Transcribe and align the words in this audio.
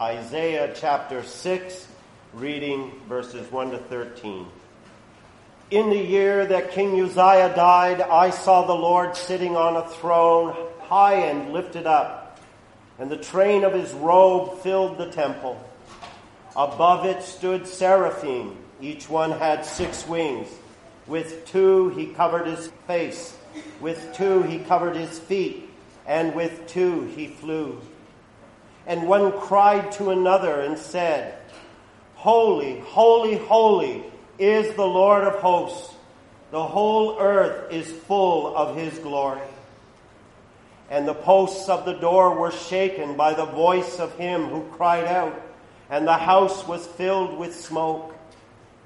Isaiah 0.00 0.72
chapter 0.74 1.22
6, 1.22 1.86
reading 2.32 2.90
verses 3.06 3.52
1 3.52 3.72
to 3.72 3.76
13. 3.76 4.46
In 5.70 5.90
the 5.90 5.98
year 5.98 6.46
that 6.46 6.70
King 6.70 6.98
Uzziah 6.98 7.54
died, 7.54 8.00
I 8.00 8.30
saw 8.30 8.66
the 8.66 8.72
Lord 8.72 9.14
sitting 9.14 9.58
on 9.58 9.76
a 9.76 9.86
throne, 9.86 10.56
high 10.84 11.16
and 11.16 11.52
lifted 11.52 11.86
up, 11.86 12.40
and 12.98 13.10
the 13.10 13.18
train 13.18 13.62
of 13.62 13.74
his 13.74 13.92
robe 13.92 14.62
filled 14.62 14.96
the 14.96 15.10
temple. 15.10 15.62
Above 16.56 17.04
it 17.04 17.22
stood 17.22 17.66
seraphim. 17.66 18.56
Each 18.80 19.06
one 19.06 19.32
had 19.32 19.66
six 19.66 20.08
wings. 20.08 20.48
With 21.06 21.44
two 21.44 21.90
he 21.90 22.06
covered 22.06 22.46
his 22.46 22.72
face, 22.86 23.36
with 23.82 24.14
two 24.14 24.44
he 24.44 24.60
covered 24.60 24.96
his 24.96 25.18
feet, 25.18 25.68
and 26.06 26.34
with 26.34 26.66
two 26.68 27.02
he 27.14 27.26
flew. 27.26 27.82
And 28.90 29.06
one 29.06 29.30
cried 29.38 29.92
to 29.92 30.10
another 30.10 30.62
and 30.62 30.76
said, 30.76 31.38
Holy, 32.16 32.80
holy, 32.80 33.36
holy 33.36 34.02
is 34.36 34.74
the 34.74 34.84
Lord 34.84 35.22
of 35.22 35.34
hosts. 35.34 35.94
The 36.50 36.66
whole 36.66 37.16
earth 37.20 37.72
is 37.72 37.88
full 37.88 38.56
of 38.56 38.74
his 38.74 38.98
glory. 38.98 39.46
And 40.90 41.06
the 41.06 41.14
posts 41.14 41.68
of 41.68 41.84
the 41.84 41.92
door 41.92 42.34
were 42.34 42.50
shaken 42.50 43.16
by 43.16 43.32
the 43.32 43.44
voice 43.44 44.00
of 44.00 44.16
him 44.16 44.46
who 44.46 44.68
cried 44.72 45.04
out, 45.04 45.40
and 45.88 46.04
the 46.04 46.18
house 46.18 46.66
was 46.66 46.84
filled 46.84 47.38
with 47.38 47.54
smoke. 47.54 48.12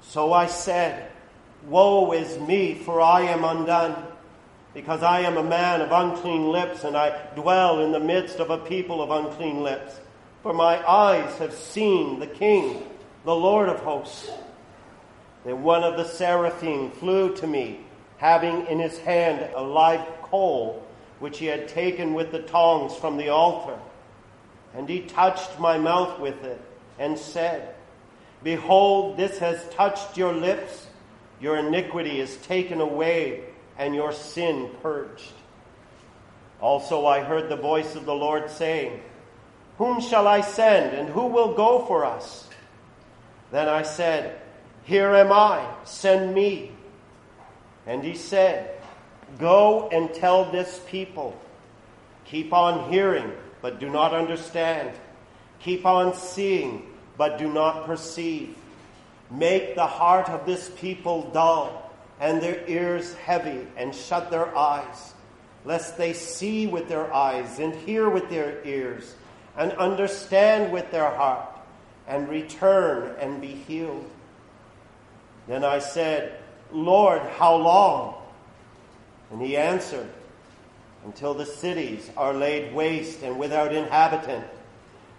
So 0.03 0.31
I 0.33 0.45
said, 0.45 1.09
Woe 1.65 2.11
is 2.11 2.37
me, 2.37 2.75
for 2.75 3.01
I 3.01 3.21
am 3.21 3.43
undone, 3.43 3.95
because 4.75 5.01
I 5.03 5.21
am 5.21 5.37
a 5.37 5.43
man 5.43 5.79
of 5.79 5.93
unclean 5.93 6.49
lips, 6.49 6.83
and 6.83 6.97
I 6.97 7.17
dwell 7.33 7.79
in 7.79 7.93
the 7.93 7.99
midst 7.99 8.39
of 8.39 8.49
a 8.49 8.57
people 8.57 9.01
of 9.01 9.09
unclean 9.09 9.63
lips. 9.63 10.01
For 10.43 10.53
my 10.53 10.85
eyes 10.85 11.37
have 11.37 11.53
seen 11.53 12.19
the 12.19 12.27
King, 12.27 12.83
the 13.23 13.33
Lord 13.33 13.69
of 13.69 13.79
hosts. 13.79 14.29
Then 15.45 15.63
one 15.63 15.83
of 15.83 15.95
the 15.95 16.03
seraphim 16.03 16.91
flew 16.91 17.33
to 17.37 17.47
me, 17.47 17.79
having 18.17 18.67
in 18.67 18.79
his 18.79 18.97
hand 18.99 19.49
a 19.55 19.63
live 19.63 20.05
coal, 20.21 20.85
which 21.19 21.37
he 21.37 21.45
had 21.45 21.69
taken 21.69 22.13
with 22.13 22.33
the 22.33 22.41
tongs 22.41 22.93
from 22.95 23.15
the 23.15 23.29
altar. 23.29 23.79
And 24.75 24.89
he 24.89 25.03
touched 25.03 25.57
my 25.57 25.77
mouth 25.77 26.19
with 26.19 26.43
it, 26.43 26.59
and 26.99 27.17
said, 27.17 27.73
Behold, 28.43 29.15
this 29.15 29.37
has 29.37 29.63
touched 29.69 30.17
your 30.17 30.33
lips. 30.33 30.87
Your 31.39 31.55
iniquity 31.59 32.19
is 32.19 32.35
taken 32.37 32.81
away, 32.81 33.45
and 33.77 33.95
your 33.95 34.11
sin 34.11 34.69
purged. 34.81 35.33
Also 36.61 37.05
I 37.05 37.21
heard 37.21 37.49
the 37.49 37.55
voice 37.55 37.95
of 37.95 38.05
the 38.05 38.15
Lord 38.15 38.49
saying, 38.49 39.01
whom 39.77 39.99
shall 39.99 40.27
I 40.27 40.41
send, 40.41 40.95
and 40.95 41.09
who 41.09 41.27
will 41.27 41.53
go 41.53 41.85
for 41.85 42.05
us? 42.05 42.47
Then 43.51 43.67
I 43.67 43.83
said, 43.83 44.39
Here 44.83 45.13
am 45.13 45.31
I, 45.31 45.67
send 45.83 46.33
me. 46.33 46.71
And 47.85 48.03
he 48.03 48.15
said, 48.15 48.79
Go 49.37 49.89
and 49.89 50.13
tell 50.13 50.49
this 50.49 50.79
people, 50.87 51.37
keep 52.23 52.53
on 52.53 52.89
hearing, 52.89 53.31
but 53.61 53.79
do 53.79 53.89
not 53.89 54.13
understand. 54.13 54.91
Keep 55.59 55.85
on 55.85 56.13
seeing, 56.13 56.87
but 57.17 57.37
do 57.37 57.51
not 57.51 57.85
perceive. 57.85 58.55
Make 59.29 59.75
the 59.75 59.87
heart 59.87 60.29
of 60.29 60.45
this 60.45 60.69
people 60.77 61.29
dull, 61.31 61.84
and 62.19 62.41
their 62.41 62.65
ears 62.67 63.13
heavy, 63.15 63.67
and 63.77 63.93
shut 63.93 64.31
their 64.31 64.55
eyes, 64.57 65.13
lest 65.65 65.97
they 65.97 66.13
see 66.13 66.67
with 66.67 66.87
their 66.87 67.13
eyes, 67.13 67.59
and 67.59 67.73
hear 67.75 68.09
with 68.09 68.29
their 68.29 68.63
ears 68.65 69.15
and 69.57 69.71
understand 69.73 70.71
with 70.71 70.91
their 70.91 71.09
heart 71.09 71.49
and 72.07 72.27
return 72.27 73.15
and 73.19 73.41
be 73.41 73.47
healed. 73.47 74.09
Then 75.47 75.63
I 75.63 75.79
said, 75.79 76.39
Lord, 76.71 77.21
how 77.21 77.55
long? 77.55 78.15
And 79.31 79.41
he 79.41 79.57
answered, 79.57 80.09
Until 81.05 81.33
the 81.33 81.45
cities 81.45 82.09
are 82.17 82.33
laid 82.33 82.73
waste 82.73 83.21
and 83.23 83.39
without 83.39 83.73
inhabitant, 83.73 84.45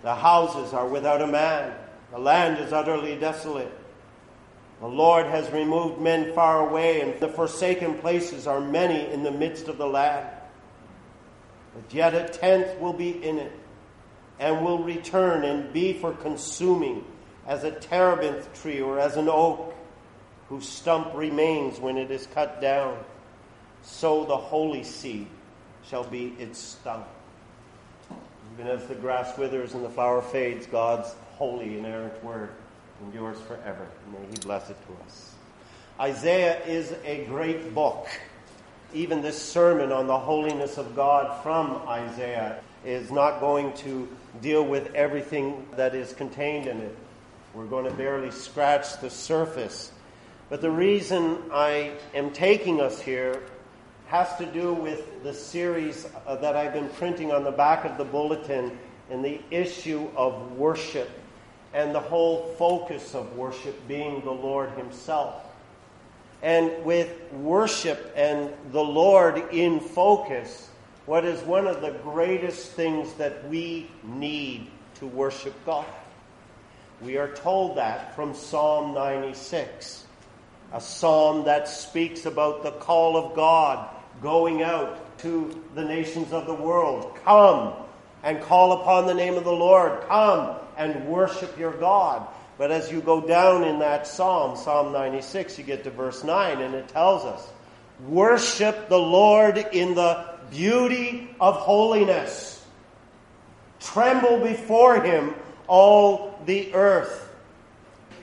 the 0.02 0.14
houses 0.14 0.72
are 0.72 0.86
without 0.86 1.22
a 1.22 1.26
man, 1.26 1.74
the 2.12 2.18
land 2.18 2.58
is 2.58 2.72
utterly 2.72 3.16
desolate. 3.16 3.72
The 4.80 4.86
Lord 4.86 5.26
has 5.26 5.50
removed 5.52 6.00
men 6.00 6.34
far 6.34 6.68
away, 6.68 7.00
and 7.00 7.18
the 7.18 7.28
forsaken 7.28 7.94
places 7.98 8.46
are 8.46 8.60
many 8.60 9.10
in 9.10 9.22
the 9.22 9.30
midst 9.30 9.68
of 9.68 9.78
the 9.78 9.86
land. 9.86 10.28
But 11.74 11.94
yet 11.94 12.14
a 12.14 12.28
tenth 12.28 12.78
will 12.78 12.92
be 12.92 13.10
in 13.10 13.38
it 13.38 13.52
and 14.38 14.62
will 14.62 14.82
return 14.82 15.44
and 15.44 15.72
be 15.72 15.94
for 15.94 16.12
consuming 16.12 17.04
as 17.46 17.64
a 17.64 17.70
terebinth 17.70 18.52
tree 18.60 18.82
or 18.82 18.98
as 18.98 19.16
an 19.16 19.28
oak 19.30 19.74
whose 20.50 20.68
stump 20.68 21.14
remains 21.14 21.80
when 21.80 21.96
it 21.96 22.10
is 22.10 22.26
cut 22.26 22.60
down. 22.60 22.98
So 23.82 24.26
the 24.26 24.36
holy 24.36 24.84
seed 24.84 25.26
shall 25.88 26.04
be 26.04 26.34
its 26.38 26.58
stump. 26.58 27.06
Even 28.54 28.68
as 28.70 28.86
the 28.86 28.94
grass 28.94 29.38
withers 29.38 29.72
and 29.72 29.84
the 29.84 29.90
flower 29.90 30.20
fades, 30.20 30.66
God's 30.66 31.14
holy 31.36 31.78
inerrant 31.78 32.22
word 32.22 32.50
endures 33.02 33.40
forever. 33.42 33.86
May 34.12 34.26
He 34.30 34.36
bless 34.36 34.70
it 34.70 34.76
to 34.86 35.04
us. 35.04 35.34
Isaiah 36.00 36.62
is 36.64 36.94
a 37.04 37.24
great 37.24 37.74
book. 37.74 38.06
Even 38.92 39.22
this 39.22 39.40
sermon 39.40 39.92
on 39.92 40.06
the 40.06 40.18
holiness 40.18 40.78
of 40.78 40.94
God 40.94 41.42
from 41.42 41.82
Isaiah 41.88 42.60
is 42.84 43.10
not 43.10 43.40
going 43.40 43.72
to 43.78 44.08
deal 44.40 44.64
with 44.64 44.94
everything 44.94 45.66
that 45.76 45.94
is 45.94 46.12
contained 46.12 46.66
in 46.66 46.78
it. 46.78 46.96
We're 47.54 47.66
going 47.66 47.86
to 47.86 47.90
barely 47.90 48.30
scratch 48.30 49.00
the 49.00 49.10
surface. 49.10 49.90
But 50.48 50.60
the 50.60 50.70
reason 50.70 51.38
I 51.52 51.92
am 52.14 52.30
taking 52.30 52.80
us 52.80 53.00
here 53.00 53.42
has 54.06 54.36
to 54.36 54.46
do 54.46 54.72
with 54.72 55.22
the 55.24 55.34
series 55.34 56.06
uh, 56.26 56.36
that 56.36 56.54
I've 56.54 56.72
been 56.72 56.88
printing 56.90 57.32
on 57.32 57.42
the 57.42 57.50
back 57.50 57.84
of 57.84 57.98
the 57.98 58.04
bulletin 58.04 58.78
in 59.10 59.22
the 59.22 59.40
issue 59.50 60.08
of 60.14 60.52
worship 60.52 61.10
and 61.76 61.94
the 61.94 62.00
whole 62.00 62.54
focus 62.58 63.14
of 63.14 63.36
worship 63.36 63.86
being 63.86 64.24
the 64.24 64.30
Lord 64.30 64.70
Himself. 64.78 65.34
And 66.42 66.72
with 66.86 67.10
worship 67.34 68.14
and 68.16 68.50
the 68.72 68.82
Lord 68.82 69.52
in 69.52 69.80
focus, 69.80 70.70
what 71.04 71.26
is 71.26 71.38
one 71.42 71.66
of 71.66 71.82
the 71.82 71.90
greatest 72.02 72.72
things 72.72 73.12
that 73.14 73.46
we 73.50 73.90
need 74.02 74.68
to 74.94 75.06
worship 75.06 75.52
God. 75.66 75.84
We 77.02 77.18
are 77.18 77.34
told 77.34 77.76
that 77.76 78.16
from 78.16 78.34
Psalm 78.34 78.94
96, 78.94 80.06
a 80.72 80.80
psalm 80.80 81.44
that 81.44 81.68
speaks 81.68 82.24
about 82.24 82.62
the 82.62 82.72
call 82.72 83.18
of 83.18 83.36
God 83.36 83.86
going 84.22 84.62
out 84.62 85.18
to 85.18 85.62
the 85.74 85.84
nations 85.84 86.32
of 86.32 86.46
the 86.46 86.54
world. 86.54 87.18
Come 87.22 87.74
and 88.22 88.40
call 88.40 88.80
upon 88.80 89.06
the 89.06 89.12
name 89.12 89.34
of 89.34 89.44
the 89.44 89.52
Lord. 89.52 90.00
Come 90.08 90.56
and 90.76 91.06
worship 91.06 91.58
your 91.58 91.72
God. 91.72 92.26
But 92.58 92.70
as 92.70 92.90
you 92.90 93.00
go 93.00 93.20
down 93.20 93.64
in 93.64 93.80
that 93.80 94.06
psalm, 94.06 94.56
Psalm 94.56 94.92
96, 94.92 95.58
you 95.58 95.64
get 95.64 95.84
to 95.84 95.90
verse 95.90 96.24
9, 96.24 96.60
and 96.60 96.74
it 96.74 96.88
tells 96.88 97.24
us, 97.24 97.46
Worship 98.06 98.88
the 98.88 98.98
Lord 98.98 99.58
in 99.72 99.94
the 99.94 100.26
beauty 100.50 101.34
of 101.40 101.56
holiness. 101.56 102.64
Tremble 103.80 104.40
before 104.40 105.02
him, 105.02 105.34
all 105.66 106.38
the 106.46 106.74
earth. 106.74 107.22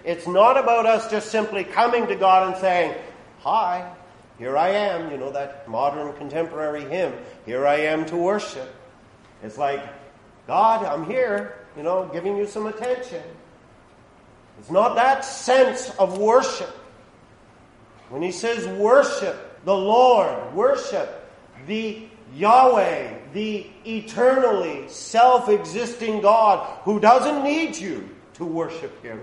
It's 0.03 0.27
not 0.27 0.57
about 0.57 0.85
us 0.85 1.09
just 1.09 1.31
simply 1.31 1.63
coming 1.63 2.07
to 2.07 2.15
God 2.15 2.49
and 2.49 2.61
saying, 2.61 2.95
Hi, 3.39 3.91
here 4.37 4.57
I 4.57 4.69
am, 4.69 5.11
you 5.11 5.17
know, 5.17 5.31
that 5.31 5.67
modern 5.69 6.13
contemporary 6.13 6.85
hymn, 6.85 7.13
here 7.45 7.67
I 7.67 7.75
am 7.81 8.05
to 8.07 8.15
worship. 8.15 8.73
It's 9.43 9.57
like, 9.57 9.81
God, 10.47 10.85
I'm 10.85 11.05
here, 11.05 11.55
you 11.75 11.83
know, 11.83 12.09
giving 12.13 12.37
you 12.37 12.45
some 12.45 12.67
attention. 12.67 13.23
It's 14.59 14.71
not 14.71 14.95
that 14.95 15.25
sense 15.25 15.89
of 15.97 16.17
worship. 16.17 16.69
When 18.09 18.21
he 18.21 18.31
says 18.31 18.67
worship 18.67 19.63
the 19.65 19.75
Lord, 19.75 20.53
worship 20.53 21.29
the 21.67 22.03
Yahweh, 22.35 23.13
the 23.33 23.67
eternally 23.85 24.87
self 24.87 25.49
existing 25.49 26.21
God 26.21 26.79
who 26.83 26.99
doesn't 26.99 27.43
need 27.43 27.75
you 27.75 28.09
to 28.35 28.45
worship 28.45 29.03
Him. 29.03 29.21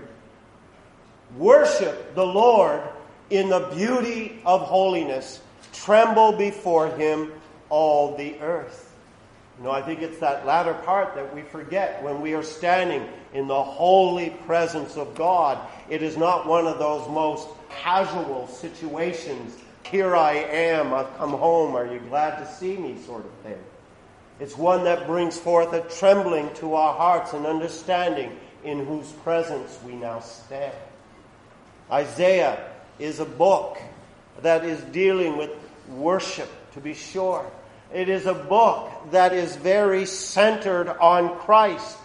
Worship 1.37 2.15
the 2.15 2.25
Lord 2.25 2.81
in 3.29 3.49
the 3.49 3.71
beauty 3.75 4.41
of 4.45 4.61
holiness. 4.61 5.41
Tremble 5.73 6.33
before 6.33 6.89
Him, 6.89 7.31
all 7.69 8.15
the 8.15 8.39
earth. 8.39 8.90
Know, 9.59 9.69
I 9.69 9.83
think 9.83 10.01
it's 10.01 10.17
that 10.19 10.45
latter 10.47 10.73
part 10.73 11.13
that 11.13 11.35
we 11.35 11.43
forget 11.43 12.01
when 12.01 12.21
we 12.21 12.33
are 12.33 12.41
standing 12.41 13.07
in 13.31 13.47
the 13.47 13.61
holy 13.61 14.31
presence 14.47 14.97
of 14.97 15.13
God. 15.13 15.59
It 15.87 16.01
is 16.01 16.17
not 16.17 16.47
one 16.47 16.65
of 16.65 16.79
those 16.79 17.07
most 17.07 17.47
casual 17.69 18.47
situations 18.47 19.55
here 19.91 20.15
I 20.15 20.35
am, 20.35 20.93
I've 20.93 21.17
come 21.17 21.31
home, 21.31 21.75
are 21.75 21.85
you 21.85 21.99
glad 21.99 22.37
to 22.37 22.53
see 22.53 22.77
me, 22.77 22.97
sort 23.05 23.25
of 23.25 23.31
thing. 23.43 23.59
It's 24.39 24.57
one 24.57 24.85
that 24.85 25.05
brings 25.05 25.37
forth 25.37 25.73
a 25.73 25.81
trembling 25.81 26.53
to 26.55 26.75
our 26.75 26.95
hearts 26.95 27.33
and 27.33 27.45
understanding 27.45 28.37
in 28.63 28.85
whose 28.85 29.11
presence 29.11 29.77
we 29.85 29.93
now 29.93 30.21
stand. 30.21 30.73
Isaiah 31.91 32.69
is 32.99 33.19
a 33.19 33.25
book 33.25 33.79
that 34.41 34.63
is 34.63 34.81
dealing 34.85 35.35
with 35.37 35.51
worship, 35.89 36.49
to 36.73 36.79
be 36.79 36.93
sure. 36.93 37.45
It 37.93 38.09
is 38.09 38.25
a 38.25 38.33
book 38.33 38.89
that 39.11 39.33
is 39.33 39.55
very 39.55 40.05
centered 40.05 40.87
on 40.89 41.37
Christ. 41.39 41.97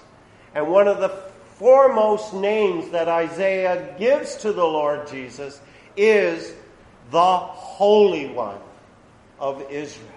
And 0.54 0.68
one 0.68 0.88
of 0.88 0.98
the 0.98 1.10
foremost 1.56 2.34
names 2.34 2.90
that 2.90 3.08
Isaiah 3.08 3.94
gives 3.98 4.36
to 4.36 4.52
the 4.52 4.64
Lord 4.64 5.08
Jesus 5.08 5.60
is 5.96 6.52
the 7.10 7.36
Holy 7.36 8.26
One 8.26 8.58
of 9.38 9.62
Israel. 9.70 10.10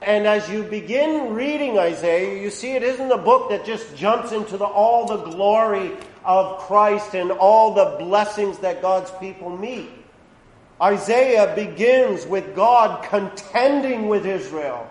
And 0.00 0.26
as 0.26 0.50
you 0.50 0.64
begin 0.64 1.34
reading 1.34 1.78
Isaiah, 1.78 2.42
you 2.42 2.50
see 2.50 2.72
it 2.72 2.82
isn't 2.82 3.12
a 3.12 3.18
book 3.18 3.50
that 3.50 3.64
just 3.64 3.94
jumps 3.96 4.32
into 4.32 4.56
the, 4.56 4.64
all 4.64 5.06
the 5.06 5.18
glory 5.18 5.92
of 6.24 6.58
Christ 6.58 7.14
and 7.14 7.30
all 7.30 7.74
the 7.74 7.96
blessings 8.04 8.58
that 8.58 8.82
God's 8.82 9.12
people 9.12 9.56
meet. 9.56 9.90
Isaiah 10.82 11.54
begins 11.54 12.26
with 12.26 12.56
God 12.56 13.04
contending 13.04 14.08
with 14.08 14.26
Israel, 14.26 14.90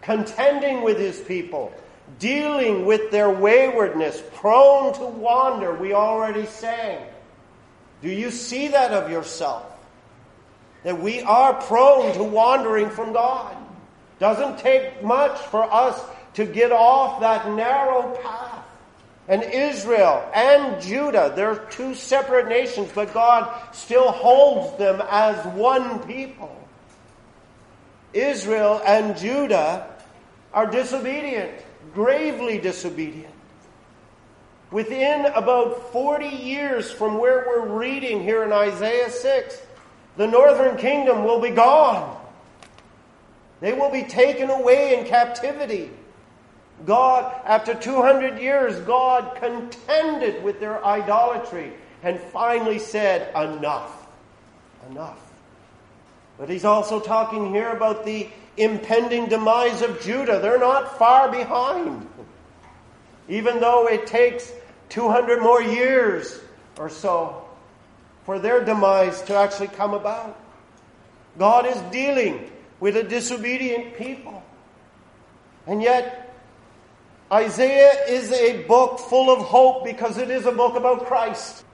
contending 0.00 0.80
with 0.80 0.98
his 0.98 1.20
people, 1.20 1.74
dealing 2.18 2.86
with 2.86 3.10
their 3.10 3.28
waywardness, 3.28 4.22
prone 4.34 4.94
to 4.94 5.04
wander, 5.04 5.74
we 5.74 5.92
already 5.92 6.46
sang. 6.46 7.06
Do 8.00 8.08
you 8.08 8.30
see 8.30 8.68
that 8.68 8.92
of 8.92 9.10
yourself? 9.10 9.70
That 10.84 11.02
we 11.02 11.20
are 11.20 11.52
prone 11.52 12.14
to 12.14 12.22
wandering 12.22 12.88
from 12.88 13.12
God. 13.12 13.56
Doesn't 14.18 14.58
take 14.58 15.04
much 15.04 15.38
for 15.38 15.62
us 15.62 16.02
to 16.34 16.46
get 16.46 16.72
off 16.72 17.20
that 17.20 17.50
narrow 17.52 18.16
path. 18.22 18.65
And 19.28 19.42
Israel 19.42 20.28
and 20.32 20.80
Judah, 20.80 21.32
they're 21.34 21.56
two 21.70 21.94
separate 21.94 22.48
nations, 22.48 22.90
but 22.94 23.12
God 23.12 23.52
still 23.74 24.12
holds 24.12 24.78
them 24.78 25.02
as 25.10 25.44
one 25.54 25.98
people. 26.06 26.56
Israel 28.12 28.80
and 28.86 29.16
Judah 29.16 29.88
are 30.54 30.66
disobedient, 30.66 31.52
gravely 31.92 32.58
disobedient. 32.58 33.34
Within 34.70 35.26
about 35.26 35.92
40 35.92 36.26
years 36.26 36.90
from 36.90 37.18
where 37.18 37.44
we're 37.46 37.78
reading 37.78 38.22
here 38.22 38.44
in 38.44 38.52
Isaiah 38.52 39.10
6, 39.10 39.62
the 40.16 40.26
northern 40.26 40.76
kingdom 40.76 41.24
will 41.24 41.40
be 41.40 41.50
gone. 41.50 42.16
They 43.60 43.72
will 43.72 43.90
be 43.90 44.02
taken 44.02 44.50
away 44.50 44.98
in 44.98 45.06
captivity. 45.06 45.90
God, 46.84 47.32
after 47.44 47.74
200 47.74 48.38
years, 48.38 48.78
God 48.80 49.36
contended 49.36 50.42
with 50.42 50.60
their 50.60 50.84
idolatry 50.84 51.72
and 52.02 52.20
finally 52.20 52.78
said, 52.78 53.30
Enough. 53.34 54.06
Enough. 54.90 55.20
But 56.38 56.50
he's 56.50 56.64
also 56.64 57.00
talking 57.00 57.50
here 57.50 57.70
about 57.70 58.04
the 58.04 58.28
impending 58.56 59.26
demise 59.26 59.82
of 59.82 60.00
Judah. 60.02 60.38
They're 60.38 60.58
not 60.58 60.98
far 60.98 61.30
behind. 61.30 62.08
Even 63.28 63.58
though 63.58 63.88
it 63.88 64.06
takes 64.06 64.52
200 64.90 65.40
more 65.40 65.62
years 65.62 66.38
or 66.78 66.88
so 66.88 67.42
for 68.24 68.38
their 68.38 68.64
demise 68.64 69.22
to 69.22 69.34
actually 69.34 69.68
come 69.68 69.94
about. 69.94 70.38
God 71.38 71.66
is 71.66 71.80
dealing 71.92 72.50
with 72.80 72.96
a 72.96 73.02
disobedient 73.02 73.96
people. 73.96 74.42
And 75.66 75.82
yet, 75.82 76.25
Isaiah 77.32 78.04
is 78.08 78.30
a 78.32 78.62
book 78.64 79.00
full 79.00 79.30
of 79.30 79.40
hope 79.40 79.84
because 79.84 80.18
it 80.18 80.30
is 80.30 80.46
a 80.46 80.52
book 80.52 80.76
about 80.76 81.06
Christ. 81.06 81.64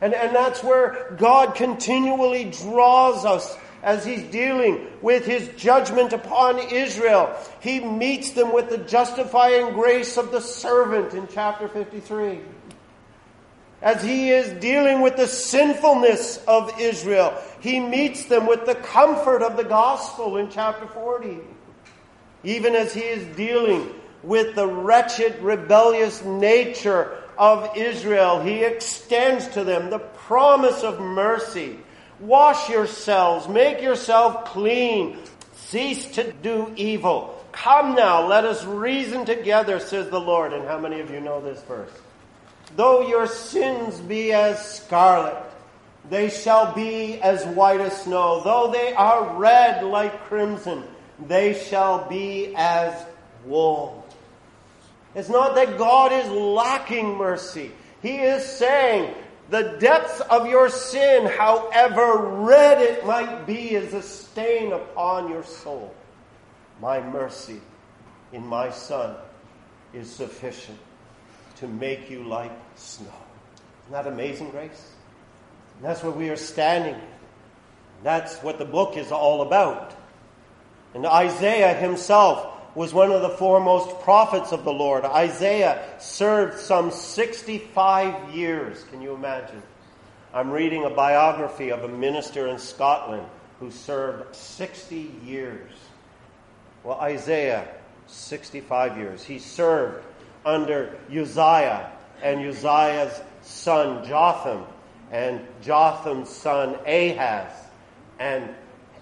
And, 0.00 0.12
and 0.12 0.34
that's 0.34 0.62
where 0.62 1.14
God 1.18 1.54
continually 1.54 2.50
draws 2.50 3.24
us 3.24 3.56
as 3.82 4.04
he's 4.04 4.22
dealing 4.24 4.86
with 5.00 5.24
his 5.24 5.48
judgment 5.56 6.12
upon 6.12 6.58
Israel. 6.58 7.34
He 7.60 7.78
meets 7.80 8.30
them 8.30 8.52
with 8.52 8.68
the 8.68 8.78
justifying 8.78 9.72
grace 9.74 10.16
of 10.16 10.32
the 10.32 10.40
servant 10.40 11.14
in 11.14 11.28
chapter 11.32 11.68
53 11.68 12.40
as 13.82 14.02
he 14.02 14.30
is 14.30 14.48
dealing 14.60 15.02
with 15.02 15.16
the 15.16 15.26
sinfulness 15.26 16.38
of 16.48 16.80
Israel. 16.80 17.40
He 17.60 17.78
meets 17.78 18.24
them 18.24 18.46
with 18.46 18.66
the 18.66 18.74
comfort 18.74 19.42
of 19.42 19.56
the 19.56 19.64
gospel 19.64 20.38
in 20.38 20.50
chapter 20.50 20.86
40. 20.86 21.38
Even 22.42 22.74
as 22.74 22.94
he 22.94 23.00
is 23.00 23.36
dealing 23.36 23.92
with 24.26 24.56
the 24.56 24.66
wretched, 24.66 25.40
rebellious 25.40 26.22
nature 26.24 27.16
of 27.38 27.76
Israel, 27.76 28.42
he 28.42 28.64
extends 28.64 29.46
to 29.48 29.62
them 29.62 29.88
the 29.88 30.00
promise 30.00 30.82
of 30.82 31.00
mercy. 31.00 31.78
Wash 32.18 32.68
yourselves, 32.68 33.46
make 33.48 33.80
yourself 33.80 34.46
clean, 34.46 35.18
cease 35.54 36.06
to 36.12 36.32
do 36.32 36.72
evil. 36.76 37.40
Come 37.52 37.94
now, 37.94 38.26
let 38.26 38.44
us 38.44 38.64
reason 38.64 39.24
together, 39.24 39.78
says 39.78 40.10
the 40.10 40.20
Lord. 40.20 40.52
And 40.52 40.66
how 40.66 40.80
many 40.80 41.00
of 41.00 41.10
you 41.10 41.20
know 41.20 41.40
this 41.40 41.62
verse? 41.62 41.92
Though 42.74 43.06
your 43.06 43.28
sins 43.28 44.00
be 44.00 44.32
as 44.32 44.76
scarlet, 44.76 45.36
they 46.10 46.30
shall 46.30 46.74
be 46.74 47.20
as 47.20 47.44
white 47.44 47.80
as 47.80 48.02
snow. 48.02 48.42
Though 48.42 48.72
they 48.72 48.92
are 48.92 49.36
red 49.38 49.84
like 49.84 50.24
crimson, 50.24 50.82
they 51.26 51.54
shall 51.54 52.08
be 52.08 52.54
as 52.56 52.92
wool. 53.44 54.05
It's 55.16 55.30
not 55.30 55.54
that 55.54 55.78
God 55.78 56.12
is 56.12 56.30
lacking 56.30 57.16
mercy. 57.16 57.72
He 58.02 58.16
is 58.18 58.44
saying, 58.44 59.14
the 59.48 59.78
depths 59.80 60.20
of 60.20 60.46
your 60.46 60.68
sin, 60.68 61.26
however 61.26 62.18
red 62.18 62.82
it 62.82 63.06
might 63.06 63.46
be, 63.46 63.70
is 63.74 63.94
a 63.94 64.02
stain 64.02 64.72
upon 64.72 65.30
your 65.30 65.42
soul. 65.42 65.94
My 66.82 67.00
mercy 67.00 67.62
in 68.32 68.46
my 68.46 68.70
Son 68.70 69.16
is 69.94 70.12
sufficient 70.12 70.78
to 71.56 71.66
make 71.66 72.10
you 72.10 72.24
like 72.24 72.52
snow. 72.74 73.08
Isn't 73.84 73.92
that 73.92 74.06
amazing 74.06 74.50
grace? 74.50 74.92
And 75.76 75.84
that's 75.84 76.02
where 76.02 76.12
we 76.12 76.28
are 76.28 76.36
standing. 76.36 77.00
That's 78.02 78.36
what 78.42 78.58
the 78.58 78.66
book 78.66 78.98
is 78.98 79.10
all 79.10 79.40
about. 79.40 79.96
And 80.92 81.06
Isaiah 81.06 81.72
himself 81.72 82.55
was 82.76 82.92
one 82.92 83.10
of 83.10 83.22
the 83.22 83.30
foremost 83.30 84.00
prophets 84.00 84.52
of 84.52 84.62
the 84.64 84.72
Lord. 84.72 85.06
Isaiah 85.06 85.82
served 85.98 86.58
some 86.60 86.90
65 86.90 88.34
years. 88.34 88.84
Can 88.90 89.00
you 89.00 89.14
imagine? 89.14 89.62
I'm 90.34 90.50
reading 90.50 90.84
a 90.84 90.90
biography 90.90 91.70
of 91.70 91.84
a 91.84 91.88
minister 91.88 92.48
in 92.48 92.58
Scotland 92.58 93.26
who 93.58 93.70
served 93.70 94.36
60 94.36 95.10
years. 95.24 95.72
Well, 96.84 97.00
Isaiah, 97.00 97.66
65 98.08 98.98
years. 98.98 99.24
He 99.24 99.38
served 99.38 100.04
under 100.44 100.98
Uzziah 101.10 101.90
and 102.22 102.46
Uzziah's 102.46 103.22
son 103.40 104.06
Jotham 104.06 104.64
and 105.10 105.40
Jotham's 105.62 106.28
son 106.28 106.76
Ahaz 106.86 107.52
and 108.18 108.54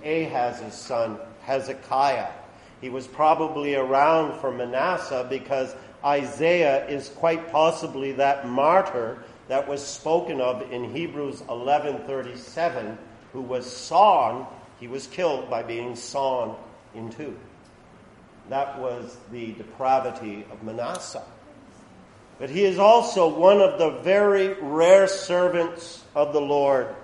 Ahaz's 0.04 0.75
son 0.75 1.19
Hezekiah. 1.43 2.31
He 2.85 2.91
was 2.91 3.07
probably 3.07 3.76
around 3.76 4.38
for 4.43 4.50
Manasseh 4.50 5.26
because 5.31 5.75
Isaiah 6.05 6.87
is 6.87 7.09
quite 7.09 7.50
possibly 7.50 8.12
that 8.12 8.47
martyr 8.47 9.25
that 9.49 9.67
was 9.67 9.83
spoken 9.83 10.38
of 10.38 10.71
in 10.71 10.93
Hebrews 10.93 11.41
11:37 11.49 12.99
who 13.33 13.41
was 13.41 13.64
sawn, 13.64 14.47
he 14.79 14.87
was 14.87 15.07
killed 15.07 15.49
by 15.49 15.62
being 15.62 15.97
sawn 15.97 16.59
in 16.95 17.09
two. 17.09 17.35
That 18.50 18.79
was 18.79 19.17
the 19.33 19.53
depravity 19.53 20.45
of 20.53 20.62
Manasseh. 20.62 21.25
But 22.38 22.50
he 22.50 22.67
is 22.67 22.79
also 22.79 23.29
one 23.29 23.62
of 23.62 23.79
the 23.79 23.93
very 24.03 24.53
rare 24.61 25.09
servants 25.09 26.05
of 26.14 26.35
the 26.35 26.43
Lord 26.43 26.95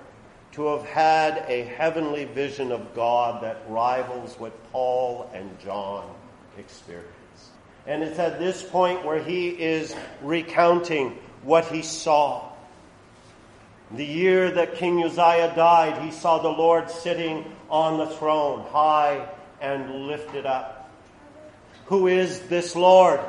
to 0.53 0.67
have 0.67 0.85
had 0.85 1.45
a 1.49 1.63
heavenly 1.63 2.25
vision 2.25 2.73
of 2.73 2.95
God 2.95 3.43
that 3.43 3.63
rivals 3.69 4.35
what 4.39 4.53
Paul 4.73 5.31
and 5.33 5.59
John 5.61 6.09
experienced. 6.59 7.11
And 7.87 8.03
it's 8.03 8.19
at 8.19 8.39
this 8.39 8.63
point 8.63 9.05
where 9.05 9.23
he 9.23 9.49
is 9.49 9.95
recounting 10.23 11.19
what 11.43 11.67
he 11.67 11.83
saw. 11.83 12.51
The 13.93 14.05
year 14.05 14.51
that 14.51 14.75
King 14.75 15.03
Uzziah 15.03 15.53
died, 15.57 16.03
he 16.03 16.11
saw 16.11 16.39
the 16.39 16.49
Lord 16.49 16.91
sitting 16.91 17.45
on 17.69 17.99
the 17.99 18.07
throne, 18.07 18.65
high 18.71 19.27
and 19.61 20.07
lifted 20.07 20.47
up. 20.47 20.91
Who 21.87 22.07
is 22.07 22.41
this 22.43 22.77
Lord? 22.77 23.21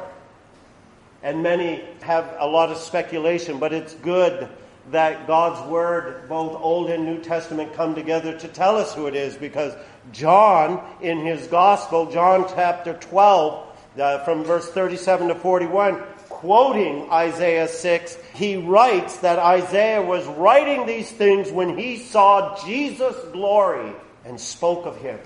And 1.24 1.44
many 1.44 1.84
have 2.02 2.36
a 2.40 2.48
lot 2.48 2.72
of 2.72 2.78
speculation, 2.78 3.60
but 3.60 3.74
it's 3.74 3.94
good 3.96 4.50
that 4.90 5.28
God's 5.28 5.70
Word, 5.70 6.28
both 6.28 6.60
Old 6.60 6.90
and 6.90 7.06
New 7.06 7.20
Testament, 7.22 7.74
come 7.74 7.94
together 7.94 8.38
to 8.38 8.48
tell 8.48 8.78
us 8.78 8.94
who 8.94 9.08
it 9.08 9.16
is 9.16 9.36
because 9.36 9.74
John, 10.12 10.84
in 11.02 11.20
his 11.20 11.48
Gospel, 11.48 12.12
John 12.12 12.48
chapter 12.54 12.94
12, 12.94 13.68
uh, 14.00 14.24
from 14.24 14.44
verse 14.44 14.70
37 14.72 15.28
to 15.28 15.36
41, 15.36 16.02
quoting 16.30 17.10
Isaiah 17.12 17.68
6, 17.68 18.18
he 18.34 18.58
writes 18.58 19.18
that 19.18 19.38
Isaiah 19.38 20.02
was 20.02 20.26
writing 20.26 20.88
these 20.88 21.12
things 21.12 21.52
when 21.52 21.78
he 21.78 21.98
saw 22.00 22.60
Jesus' 22.66 23.16
glory 23.32 23.94
and 24.26 24.40
spoke 24.40 24.86
of 24.86 24.98
him. 24.98 25.20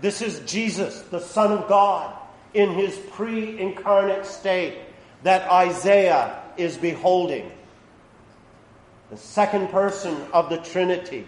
This 0.00 0.20
is 0.20 0.40
Jesus, 0.40 1.00
the 1.02 1.20
Son 1.20 1.52
of 1.52 1.68
God, 1.68 2.12
in 2.54 2.72
his 2.72 2.96
pre 3.12 3.58
incarnate 3.60 4.26
state 4.26 4.78
that 5.22 5.48
Isaiah 5.48 6.42
is 6.56 6.76
beholding. 6.76 7.50
The 9.12 9.18
second 9.18 9.68
person 9.68 10.16
of 10.32 10.48
the 10.48 10.56
Trinity. 10.56 11.26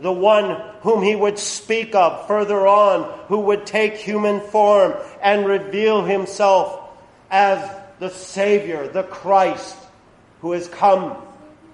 The 0.00 0.10
one 0.10 0.58
whom 0.80 1.02
he 1.02 1.14
would 1.14 1.38
speak 1.38 1.94
of 1.94 2.26
further 2.26 2.66
on, 2.66 3.02
who 3.28 3.40
would 3.40 3.66
take 3.66 3.96
human 3.96 4.40
form 4.40 4.94
and 5.20 5.44
reveal 5.44 6.02
himself 6.02 6.80
as 7.30 7.70
the 7.98 8.08
Savior, 8.08 8.88
the 8.88 9.02
Christ, 9.02 9.76
who 10.40 10.52
has 10.52 10.66
come 10.66 11.14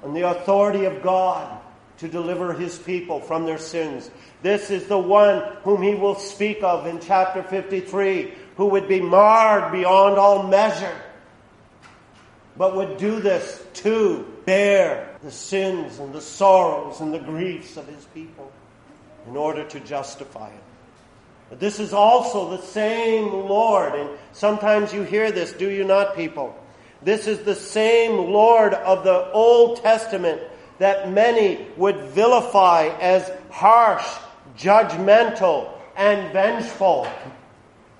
on 0.03 0.15
the 0.15 0.29
authority 0.29 0.85
of 0.85 1.01
God 1.01 1.61
to 1.99 2.09
deliver 2.09 2.53
his 2.53 2.77
people 2.77 3.21
from 3.21 3.47
their 3.47 3.59
sins. 3.59 4.11
This 4.43 4.69
is 4.69 4.89
the 4.89 4.99
one 4.99 5.45
whom 5.63 5.81
he 5.81 5.95
will 5.95 6.17
speak 6.17 6.65
of 6.65 6.89
in 6.89 6.99
chapter 6.99 7.45
53, 7.45 8.35
who 8.57 8.67
would 8.67 8.89
be 8.89 9.01
marred 9.01 9.71
beyond 9.71 10.19
all 10.19 10.43
measure, 10.43 11.01
but 12.59 12.75
would 12.75 12.99
do 12.99 13.21
this 13.21 13.65
to 13.73 14.27
bear 14.45 15.17
the 15.23 15.31
sins 15.31 16.01
and 16.01 16.13
the 16.13 16.21
sorrows 16.21 17.01
and 17.01 17.15
the 17.15 17.19
griefs 17.19 17.77
of 17.77 17.87
his 17.87 18.05
people 18.07 18.51
in 19.29 19.37
order 19.37 19.65
to 19.65 19.79
justify 19.81 20.49
it. 20.49 20.63
But 21.49 21.61
this 21.61 21.79
is 21.79 21.93
also 21.93 22.51
the 22.51 22.63
same 22.63 23.33
Lord, 23.33 23.95
and 23.95 24.11
sometimes 24.33 24.93
you 24.93 25.03
hear 25.03 25.31
this, 25.31 25.53
do 25.53 25.71
you 25.71 25.85
not, 25.85 26.17
people? 26.17 26.55
This 27.03 27.27
is 27.29 27.39
the 27.45 27.55
same 27.55 28.33
Lord 28.33 28.75
of 28.75 29.05
the 29.05 29.31
Old 29.31 29.81
Testament 29.81 30.43
that 30.79 31.11
many 31.13 31.67
would 31.77 31.97
vilify 32.11 32.89
as 33.01 33.31
harsh, 33.51 34.05
judgmental, 34.57 35.71
and 35.97 36.33
vengeful. 36.33 37.09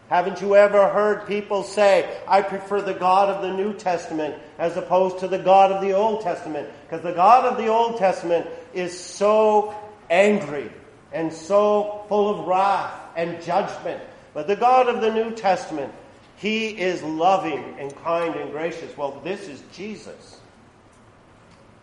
Haven't 0.09 0.41
you 0.41 0.57
ever 0.57 0.89
heard 0.89 1.27
people 1.27 1.63
say, 1.63 2.19
I 2.27 2.41
prefer 2.41 2.81
the 2.81 2.95
God 2.95 3.29
of 3.29 3.43
the 3.43 3.53
New 3.53 3.75
Testament 3.75 4.37
as 4.59 4.77
opposed 4.77 5.19
to 5.19 5.29
the 5.29 5.39
God 5.39 5.71
of 5.71 5.83
the 5.83 5.93
Old 5.93 6.23
Testament? 6.23 6.69
Because 6.83 7.03
the 7.03 7.13
God 7.13 7.45
of 7.45 7.59
the 7.59 7.69
Old 7.69 7.99
Testament 7.99 8.47
is 8.73 8.99
so 8.99 9.75
angry 10.09 10.71
and 11.13 11.31
so 11.31 12.07
full 12.09 12.41
of 12.41 12.47
wrath 12.47 12.99
and 13.17 13.43
judgment. 13.43 14.03
But 14.33 14.47
the 14.47 14.57
God 14.57 14.89
of 14.89 15.03
the 15.03 15.13
New 15.13 15.33
Testament, 15.33 15.93
He 16.37 16.69
is 16.69 17.03
loving 17.03 17.77
and 17.79 17.95
kind 17.97 18.35
and 18.35 18.51
gracious. 18.51 18.97
Well, 18.97 19.21
this 19.23 19.47
is 19.47 19.63
Jesus. 19.75 20.41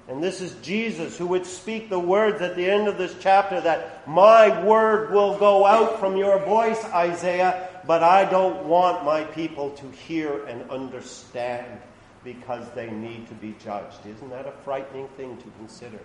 And 0.08 0.24
this 0.24 0.42
is 0.42 0.54
Jesus 0.64 1.18
who 1.18 1.28
would 1.28 1.46
speak 1.46 1.90
the 1.90 2.00
words 2.00 2.42
at 2.42 2.56
the 2.56 2.70
end 2.70 2.88
of 2.88 2.98
this 2.98 3.16
chapter 3.20 3.60
that 3.62 4.08
my 4.08 4.64
word 4.64 5.12
will 5.12 5.38
go 5.38 5.66
out 5.66 6.00
from 6.00 6.16
your 6.16 6.40
voice, 6.40 6.84
Isaiah, 6.86 7.70
but 7.88 8.04
I 8.04 8.26
don't 8.26 8.66
want 8.66 9.06
my 9.06 9.24
people 9.24 9.72
to 9.72 9.90
hear 9.92 10.46
and 10.46 10.70
understand 10.70 11.80
because 12.24 12.68
they 12.72 12.90
need 12.90 13.28
to 13.28 13.34
be 13.36 13.56
judged. 13.64 14.06
Isn't 14.06 14.30
that 14.32 14.48
a 14.48 14.52
frightening 14.64 15.08
thing 15.10 15.38
to 15.38 15.44
consider? 15.58 16.00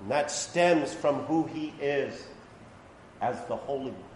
And 0.00 0.10
that 0.10 0.30
stems 0.30 0.94
from 0.94 1.16
who 1.24 1.44
he 1.46 1.74
is 1.80 2.26
as 3.20 3.44
the 3.46 3.56
Holy 3.56 3.90
One. 3.90 4.10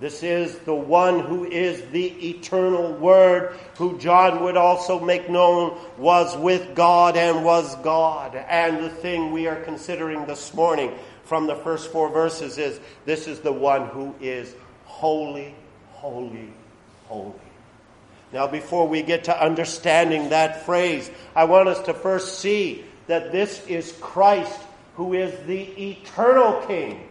This 0.00 0.22
is 0.22 0.58
the 0.60 0.74
one 0.74 1.20
who 1.20 1.44
is 1.44 1.82
the 1.90 2.06
eternal 2.30 2.94
Word, 2.94 3.54
who 3.76 3.98
John 3.98 4.42
would 4.42 4.56
also 4.56 4.98
make 4.98 5.28
known 5.28 5.78
was 5.98 6.36
with 6.38 6.74
God 6.74 7.18
and 7.18 7.44
was 7.44 7.76
God. 7.76 8.34
And 8.34 8.82
the 8.82 8.88
thing 8.88 9.30
we 9.30 9.46
are 9.46 9.62
considering 9.62 10.24
this 10.24 10.54
morning 10.54 10.94
from 11.24 11.46
the 11.46 11.56
first 11.56 11.92
four 11.92 12.08
verses 12.08 12.56
is 12.56 12.80
this 13.04 13.28
is 13.28 13.40
the 13.40 13.52
one 13.52 13.88
who 13.88 14.14
is 14.22 14.54
holy, 14.86 15.54
holy, 16.00 16.48
holy. 17.08 17.34
Now, 18.32 18.46
before 18.46 18.88
we 18.88 19.02
get 19.02 19.24
to 19.24 19.42
understanding 19.42 20.30
that 20.30 20.64
phrase, 20.64 21.10
I 21.36 21.44
want 21.44 21.68
us 21.68 21.80
to 21.82 21.94
first 21.94 22.38
see 22.38 22.84
that 23.06 23.32
this 23.32 23.66
is 23.66 23.92
Christ 24.00 24.58
who 24.94 25.14
is 25.14 25.34
the 25.46 25.60
eternal 25.60 26.64
King. 26.66 27.06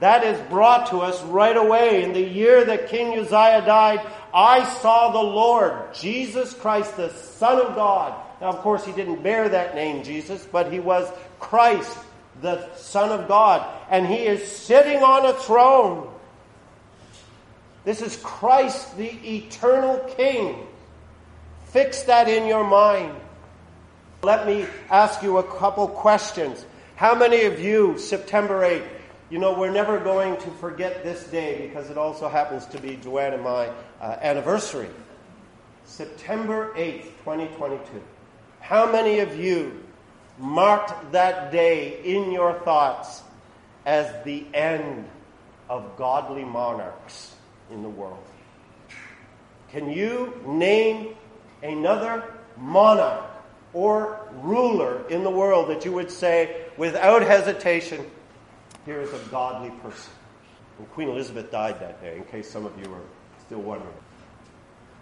That 0.00 0.24
is 0.24 0.38
brought 0.50 0.90
to 0.90 0.98
us 0.98 1.22
right 1.24 1.56
away. 1.56 2.02
In 2.02 2.12
the 2.12 2.20
year 2.20 2.64
that 2.64 2.88
King 2.88 3.18
Uzziah 3.18 3.64
died, 3.64 4.04
I 4.34 4.64
saw 4.80 5.12
the 5.12 5.22
Lord, 5.22 5.94
Jesus 5.94 6.52
Christ, 6.52 6.96
the 6.96 7.10
Son 7.10 7.64
of 7.64 7.74
God. 7.74 8.20
Now, 8.40 8.48
of 8.48 8.58
course, 8.58 8.84
he 8.84 8.92
didn't 8.92 9.22
bear 9.22 9.48
that 9.48 9.74
name, 9.74 10.02
Jesus, 10.02 10.46
but 10.50 10.72
he 10.72 10.80
was 10.80 11.10
Christ, 11.38 11.96
the 12.42 12.74
Son 12.74 13.10
of 13.10 13.28
God. 13.28 13.64
And 13.88 14.06
he 14.06 14.26
is 14.26 14.44
sitting 14.44 15.02
on 15.02 15.24
a 15.24 15.32
throne. 15.32 16.10
This 17.84 18.00
is 18.00 18.16
Christ, 18.16 18.96
the 18.96 19.10
eternal 19.36 19.98
King. 20.16 20.66
Fix 21.66 22.02
that 22.04 22.28
in 22.28 22.46
your 22.46 22.64
mind. 22.64 23.14
Let 24.22 24.46
me 24.46 24.66
ask 24.90 25.22
you 25.22 25.36
a 25.36 25.42
couple 25.42 25.86
questions. 25.88 26.64
How 26.96 27.14
many 27.14 27.44
of 27.44 27.60
you, 27.60 27.98
September 27.98 28.62
8th, 28.62 28.88
you 29.28 29.38
know, 29.38 29.52
we're 29.52 29.70
never 29.70 29.98
going 29.98 30.36
to 30.38 30.50
forget 30.52 31.04
this 31.04 31.24
day 31.24 31.66
because 31.66 31.90
it 31.90 31.98
also 31.98 32.26
happens 32.26 32.64
to 32.66 32.80
be 32.80 32.96
Joanne 32.96 33.34
and 33.34 33.42
my 33.42 33.70
uh, 34.00 34.16
anniversary. 34.22 34.88
September 35.84 36.72
8th, 36.76 37.04
2022. 37.24 38.02
How 38.60 38.90
many 38.90 39.18
of 39.18 39.38
you 39.38 39.84
marked 40.38 41.12
that 41.12 41.52
day 41.52 42.00
in 42.02 42.32
your 42.32 42.54
thoughts 42.60 43.22
as 43.84 44.24
the 44.24 44.46
end 44.54 45.06
of 45.68 45.98
godly 45.98 46.44
monarchs 46.44 47.33
in 47.74 47.82
the 47.82 47.88
world? 47.88 48.24
Can 49.70 49.90
you 49.90 50.32
name 50.46 51.14
another 51.62 52.24
monarch 52.56 53.24
or 53.74 54.20
ruler 54.40 55.06
in 55.08 55.24
the 55.24 55.30
world 55.30 55.68
that 55.68 55.84
you 55.84 55.92
would 55.92 56.10
say, 56.10 56.66
without 56.76 57.22
hesitation, 57.22 58.06
here 58.86 59.00
is 59.00 59.12
a 59.12 59.18
godly 59.30 59.70
person. 59.82 60.12
And 60.78 60.90
Queen 60.92 61.08
Elizabeth 61.08 61.50
died 61.50 61.80
that 61.80 62.00
day, 62.00 62.16
in 62.16 62.24
case 62.24 62.48
some 62.48 62.64
of 62.64 62.72
you 62.78 62.92
are 62.92 63.00
still 63.46 63.60
wondering. 63.60 63.92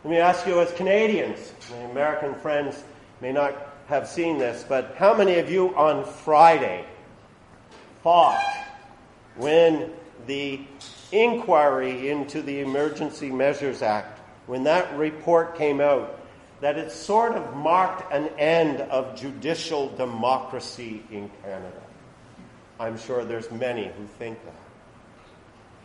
Let 0.05 0.11
me 0.11 0.19
ask 0.19 0.47
you, 0.47 0.61
as 0.61 0.73
Canadians, 0.73 1.53
my 1.71 1.77
American 1.91 2.35
friends 2.35 2.83
may 3.21 3.33
not 3.33 3.55
have 3.89 4.09
seen 4.09 4.39
this, 4.39 4.65
but 4.67 4.95
how 4.97 5.15
many 5.15 5.39
of 5.39 5.51
you 5.51 5.77
on 5.77 6.05
Friday 6.05 6.85
thought 8.03 8.43
when 9.37 9.91
the 10.27 10.61
inquiry 11.13 12.11
into 12.11 12.43
the 12.43 12.61
Emergency 12.61 13.31
Measures 13.31 13.83
Act, 13.83 14.19
when 14.47 14.65
that 14.65 14.97
report 14.97 15.57
came 15.57 15.81
out, 15.81 16.19
that 16.61 16.79
it 16.79 16.91
sort 16.91 17.33
of 17.33 17.57
marked 17.57 18.13
an 18.13 18.29
end 18.39 18.81
of 18.81 19.17
judicial 19.17 19.89
democracy 19.97 21.03
in 21.11 21.31
Canada? 21.43 21.83
I'm 22.81 22.99
sure 22.99 23.25
there's 23.25 23.51
many 23.51 23.85
who 23.85 24.07
think 24.19 24.43
that. 24.45 24.55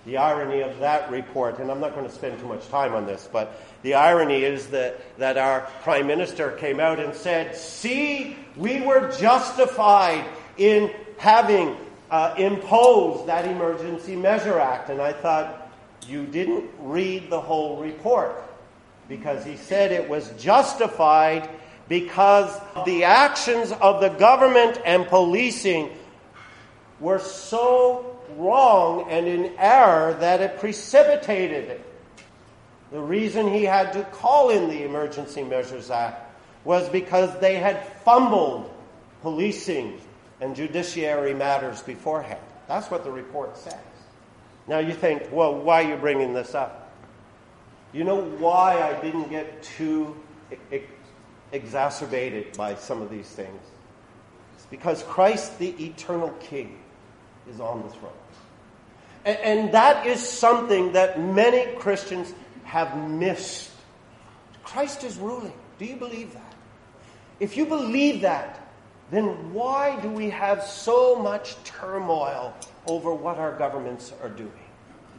The 0.06 0.18
irony 0.18 0.62
of 0.62 0.80
that 0.80 1.12
report, 1.12 1.60
and 1.60 1.70
I'm 1.70 1.82
not 1.82 1.94
going 1.94 2.08
to 2.08 2.14
spend 2.14 2.40
too 2.40 2.48
much 2.48 2.68
time 2.70 2.94
on 2.94 3.06
this, 3.06 3.28
but 3.32 3.62
the 3.82 3.96
irony 3.96 4.44
is 4.44 4.68
that, 4.68 5.02
that 5.18 5.38
our 5.38 5.62
Prime 5.84 6.08
Minister 6.08 6.52
came 6.52 6.80
out 6.80 7.00
and 7.00 7.14
said, 7.14 7.56
See, 7.56 8.38
we 8.56 8.82
were 8.82 9.12
justified 9.20 10.26
in 10.58 10.94
having 11.18 11.76
uh, 12.10 12.34
imposed 12.38 13.28
that 13.28 13.46
Emergency 13.46 14.16
Measure 14.16 14.60
Act. 14.60 14.90
And 14.90 15.02
I 15.02 15.14
thought, 15.14 15.70
You 16.08 16.26
didn't 16.26 16.66
read 16.80 17.30
the 17.30 17.42
whole 17.42 17.78
report 17.78 18.36
because 19.10 19.44
he 19.46 19.58
said 19.58 19.92
it 19.92 20.08
was 20.08 20.30
justified 20.38 21.50
because 21.88 22.60
the 22.86 23.06
actions 23.06 23.72
of 23.72 24.02
the 24.02 24.10
government 24.10 24.80
and 24.86 25.08
policing 25.08 25.90
were 27.00 27.20
so 27.20 28.18
wrong 28.36 29.08
and 29.10 29.28
in 29.28 29.54
error 29.58 30.14
that 30.20 30.42
it 30.42 30.60
precipitated 30.60 31.70
it. 31.70 31.86
The 32.92 33.00
reason 33.00 33.52
he 33.52 33.64
had 33.64 33.94
to 33.94 34.04
call 34.04 34.50
in 34.50 34.70
the 34.70 34.84
Emergency 34.84 35.44
Measures 35.44 35.90
Act 35.92 36.24
was 36.64 36.88
because 36.90 37.38
they 37.40 37.56
had 37.56 37.86
fumbled 38.04 38.72
policing 39.22 40.00
and 40.42 40.56
judiciary 40.56 41.34
matters 41.34 41.82
beforehand. 41.82 42.40
That's 42.68 42.92
what 42.92 43.04
the 43.04 43.12
report 43.12 43.58
says. 43.58 43.74
Now 44.68 44.80
you 44.80 44.94
think, 44.94 45.30
well, 45.32 45.56
why 45.56 45.84
are 45.84 45.90
you 45.90 45.96
bringing 45.96 46.34
this 46.34 46.54
up? 46.54 46.92
You 47.94 48.04
know 48.04 48.22
why 48.22 48.82
I 48.82 49.02
didn't 49.02 49.30
get 49.30 49.64
too 49.64 50.16
exacerbated 51.52 52.56
by 52.58 52.76
some 52.76 53.02
of 53.02 53.10
these 53.10 53.30
things. 53.30 53.62
It's 54.56 54.66
because 54.66 55.04
Christ, 55.04 55.58
the 55.58 55.70
eternal 55.84 56.30
King, 56.40 56.80
is 57.50 57.60
on 57.60 57.84
the 57.84 57.90
throne. 57.90 58.12
And, 59.26 59.38
and 59.40 59.72
that 59.74 60.06
is 60.06 60.20
something 60.20 60.94
that 60.94 61.20
many 61.22 61.74
Christians 61.78 62.34
have 62.64 62.98
missed. 63.10 63.72
Christ 64.64 65.06
is 65.06 65.18
ruling. 65.18 65.54
Do 65.80 65.86
you 65.86 65.96
believe 65.96 66.34
that? 66.34 66.54
If 67.40 67.56
you 67.56 67.66
believe 67.66 68.22
that, 68.22 68.67
then 69.12 69.54
why 69.54 70.00
do 70.02 70.10
we 70.10 70.30
have 70.30 70.64
so 70.64 71.16
much 71.16 71.56
turmoil 71.64 72.54
over 72.86 73.14
what 73.14 73.38
our 73.38 73.58
governments 73.58 74.12
are 74.22 74.30
doing? 74.30 74.52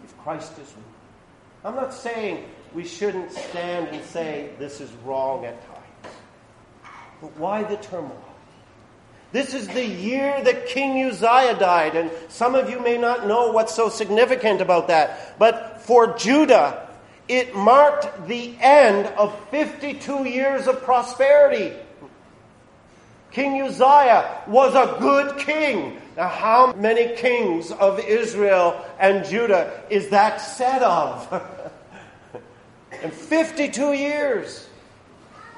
If 0.05 0.17
Christ 0.19 0.53
is 0.53 0.71
ruling. 0.73 0.85
I'm 1.65 1.75
not 1.75 1.93
saying 1.93 2.45
we 2.75 2.85
shouldn't 2.85 3.33
stand 3.33 3.89
and 3.89 4.05
say 4.05 4.51
this 4.59 4.81
is 4.81 4.91
wrong 5.05 5.45
at 5.45 5.61
times. 5.67 6.15
But 7.21 7.37
why 7.39 7.65
the 7.65 7.77
turmoil? 7.77 8.25
This 9.33 9.53
is 9.53 9.69
the 9.69 9.85
year 9.85 10.43
that 10.43 10.67
King 10.67 11.05
Uzziah 11.05 11.59
died, 11.59 11.97
and 11.97 12.11
some 12.29 12.55
of 12.55 12.71
you 12.71 12.81
may 12.81 12.97
not 12.97 13.27
know 13.27 13.53
what's 13.53 13.75
so 13.75 13.91
significant 13.91 14.63
about 14.63 14.89
that. 14.89 15.39
But 15.39 15.83
for 15.83 16.17
Judah, 16.17 16.89
it 17.29 17.55
marked 17.55 18.27
the 18.27 18.57
end 18.59 19.07
of 19.19 19.39
52 19.51 20.25
years 20.25 20.67
of 20.67 20.83
prosperity. 20.83 21.75
King 23.39 23.63
Uzziah 23.63 24.43
was 24.49 24.75
a 24.75 24.99
good 24.99 25.39
king. 25.39 26.03
Now, 26.17 26.27
how 26.27 26.73
many 26.73 27.15
kings 27.15 27.71
of 27.71 28.01
Israel 28.01 28.85
and 28.99 29.25
Judah 29.25 29.85
is 29.89 30.09
that 30.09 30.41
said 30.41 30.83
of? 30.83 31.41
in 33.05 33.13
52 33.13 33.93
years. 33.93 34.69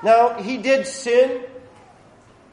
Now, 0.02 0.34
he 0.34 0.58
did 0.58 0.87
sin. 0.87 1.42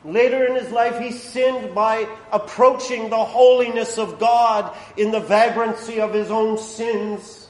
Later 0.06 0.46
in 0.46 0.56
his 0.56 0.72
life, 0.72 0.98
he 0.98 1.12
sinned 1.12 1.76
by 1.76 2.08
approaching 2.32 3.10
the 3.10 3.18
holiness 3.18 3.98
of 3.98 4.20
God 4.20 4.78
in 4.96 5.12
the 5.12 5.20
vagrancy 5.20 6.00
of 6.00 6.14
his 6.14 6.32
own 6.32 6.58
sins. 6.58 7.50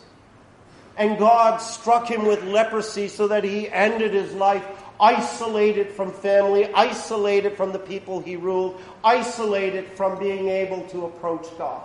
And 0.97 1.19
God 1.19 1.57
struck 1.57 2.09
him 2.09 2.25
with 2.25 2.43
leprosy 2.43 3.07
so 3.07 3.27
that 3.27 3.43
he 3.43 3.69
ended 3.69 4.15
his 4.15 4.33
life 4.33 4.65
isolated 4.99 5.91
from 5.91 6.11
family, 6.11 6.71
isolated 6.73 7.55
from 7.55 7.71
the 7.71 7.79
people 7.79 8.19
he 8.19 8.35
ruled, 8.35 8.81
isolated 9.03 9.87
from 9.91 10.19
being 10.19 10.47
able 10.49 10.81
to 10.87 11.05
approach 11.05 11.45
God. 11.57 11.81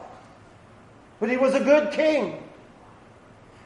But 1.20 1.30
he 1.30 1.36
was 1.36 1.54
a 1.54 1.60
good 1.60 1.92
king. 1.92 2.42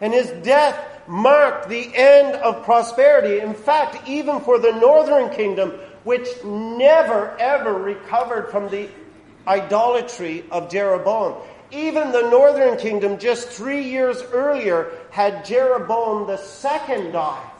And 0.00 0.12
his 0.12 0.31
death 0.45 0.79
marked 1.09 1.69
the 1.69 1.91
end 1.95 2.35
of 2.37 2.65
prosperity. 2.65 3.41
In 3.41 3.55
fact, 3.55 4.09
even 4.09 4.41
for 4.41 4.59
the 4.59 4.73
northern 4.73 5.31
kingdom, 5.31 5.71
which 6.05 6.29
never 6.45 7.37
ever 7.38 7.75
recovered 7.75 8.50
from 8.50 8.69
the 8.69 8.88
idolatry 9.47 10.45
of 10.50 10.71
Jeroboam. 10.71 11.35
Even 11.71 12.12
the 12.12 12.31
northern 12.31 12.79
kingdom, 12.79 13.19
just 13.19 13.49
three 13.49 13.83
years 13.83 14.23
earlier, 14.33 14.93
had 15.11 15.45
Jeroboam 15.45 16.26
the 16.26 16.37
second 16.37 17.12
die. 17.12 17.50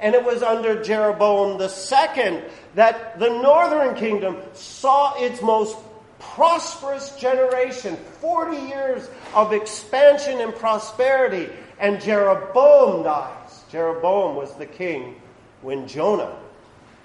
And 0.00 0.14
it 0.14 0.24
was 0.24 0.42
under 0.42 0.82
Jeroboam 0.82 1.58
the 1.58 1.68
second 1.68 2.42
that 2.74 3.18
the 3.18 3.28
northern 3.28 3.94
kingdom 3.94 4.38
saw 4.54 5.14
its 5.22 5.42
most 5.42 5.76
prosperous 6.18 7.16
generation 7.16 7.96
40 8.20 8.56
years 8.56 9.08
of 9.34 9.52
expansion 9.52 10.40
and 10.40 10.54
prosperity. 10.54 11.50
And 11.78 12.00
Jeroboam 12.00 13.02
dies. 13.02 13.64
Jeroboam 13.70 14.36
was 14.36 14.54
the 14.54 14.66
king 14.66 15.20
when 15.62 15.86
Jonah 15.86 16.36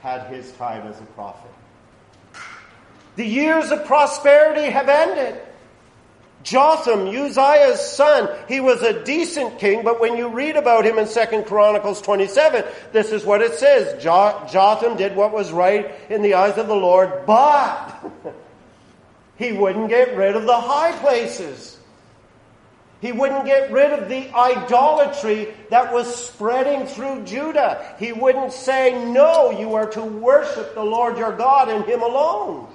had 0.02 0.28
his 0.28 0.52
time 0.54 0.88
as 0.88 1.00
a 1.00 1.06
prophet. 1.06 1.52
The 3.16 3.26
years 3.26 3.72
of 3.72 3.86
prosperity 3.86 4.70
have 4.70 4.90
ended. 4.90 5.42
Jotham, 6.46 7.08
Uzziah's 7.08 7.82
son, 7.82 8.30
he 8.48 8.60
was 8.60 8.84
a 8.84 9.04
decent 9.04 9.58
king, 9.58 9.84
but 9.84 10.00
when 10.00 10.16
you 10.16 10.30
read 10.30 10.56
about 10.56 10.86
him 10.86 11.00
in 11.00 11.08
2 11.08 11.42
Chronicles 11.42 12.04
27, 12.04 12.64
this 12.92 13.12
is 13.12 13.26
what 13.26 13.42
it 13.42 13.56
says. 13.56 14.02
Jotham 14.02 14.96
did 14.96 15.16
what 15.16 15.34
was 15.34 15.52
right 15.52 15.92
in 16.08 16.22
the 16.22 16.36
eyes 16.36 16.60
of 16.60 16.68
the 16.68 16.76
Lord, 16.76 17.26
but 17.26 17.96
he 19.38 19.54
wouldn't 19.54 19.90
get 19.90 20.16
rid 20.16 20.36
of 20.36 20.46
the 20.46 20.56
high 20.56 20.92
places. 21.00 21.80
He 23.02 23.12
wouldn't 23.12 23.46
get 23.46 23.72
rid 23.72 23.92
of 23.92 24.08
the 24.08 24.30
idolatry 24.30 25.52
that 25.72 25.92
was 25.92 26.28
spreading 26.28 26.86
through 26.86 27.24
Judah. 27.26 27.96
He 27.98 28.14
wouldn't 28.14 28.54
say, 28.54 29.04
no, 29.04 29.50
you 29.50 29.74
are 29.74 29.90
to 29.92 30.04
worship 30.04 30.76
the 30.76 30.84
Lord 30.84 31.18
your 31.18 31.36
God 31.36 31.70
and 31.70 31.84
him 31.86 32.04
alone. 32.04 32.68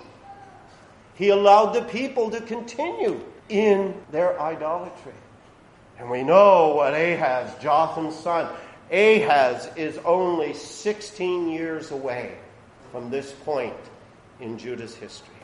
He 1.15 1.29
allowed 1.29 1.73
the 1.73 1.83
people 1.83 2.31
to 2.33 2.41
continue 2.41 3.21
in 3.51 3.95
their 4.11 4.41
idolatry. 4.41 5.13
And 5.99 6.09
we 6.09 6.23
know 6.23 6.75
what 6.77 6.95
Ahaz, 6.95 7.51
Jotham's 7.61 8.17
son, 8.17 8.51
Ahaz 8.91 9.69
is 9.77 9.99
only 9.99 10.55
16 10.55 11.51
years 11.51 11.91
away 11.91 12.37
from 12.91 13.11
this 13.11 13.33
point 13.45 13.77
in 14.41 14.57
Judah's 14.59 14.95
history. 14.95 15.35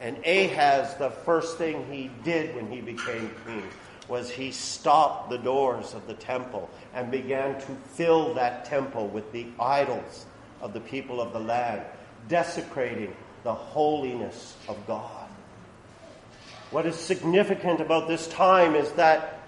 And 0.00 0.18
Ahaz, 0.26 0.94
the 0.96 1.10
first 1.10 1.56
thing 1.56 1.86
he 1.90 2.10
did 2.22 2.54
when 2.54 2.70
he 2.70 2.80
became 2.80 3.30
king 3.46 3.62
was 4.08 4.30
he 4.30 4.52
stopped 4.52 5.30
the 5.30 5.38
doors 5.38 5.94
of 5.94 6.06
the 6.06 6.14
temple 6.14 6.68
and 6.94 7.10
began 7.10 7.58
to 7.60 7.74
fill 7.94 8.34
that 8.34 8.64
temple 8.66 9.08
with 9.08 9.32
the 9.32 9.46
idols 9.58 10.26
of 10.60 10.72
the 10.72 10.80
people 10.80 11.20
of 11.20 11.32
the 11.32 11.40
land, 11.40 11.82
desecrating 12.28 13.14
the 13.42 13.54
holiness 13.54 14.56
of 14.68 14.76
God. 14.86 15.25
What 16.70 16.86
is 16.86 16.96
significant 16.96 17.80
about 17.80 18.08
this 18.08 18.26
time 18.28 18.74
is 18.74 18.90
that 18.92 19.40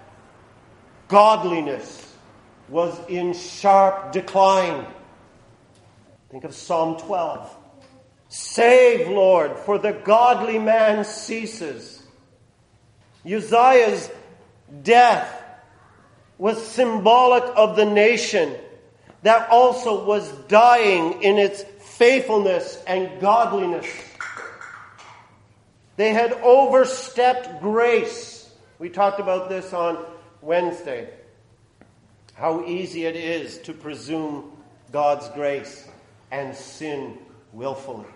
godliness 1.07 2.13
was 2.69 2.97
in 3.07 3.33
sharp 3.33 4.11
decline. 4.11 4.85
Think 6.29 6.43
of 6.43 6.53
Psalm 6.53 6.97
12. 6.97 7.57
Save, 8.29 9.09
Lord, 9.09 9.57
for 9.57 9.79
the 9.79 9.91
godly 9.91 10.59
man 10.59 11.03
ceases. 11.03 12.01
Uzziah's 13.25 14.09
death 14.83 15.43
was 16.37 16.63
symbolic 16.65 17.43
of 17.55 17.75
the 17.75 17.85
nation 17.85 18.55
that 19.23 19.49
also 19.49 20.05
was 20.05 20.31
dying 20.47 21.21
in 21.21 21.37
its 21.37 21.63
faithfulness 21.79 22.81
and 22.87 23.19
godliness. 23.19 23.87
They 25.99 26.13
had 26.13 26.31
overstepped 26.31 27.59
grace. 27.59 28.49
We 28.79 28.87
talked 28.87 29.19
about 29.19 29.49
this 29.49 29.73
on 29.73 29.97
Wednesday. 30.41 31.09
How 32.35 32.63
easy 32.63 33.03
it 33.03 33.17
is 33.17 33.57
to 33.63 33.73
presume 33.73 34.49
God's 34.93 35.27
grace 35.31 35.85
and 36.31 36.55
sin 36.55 37.17
willfully. 37.51 38.07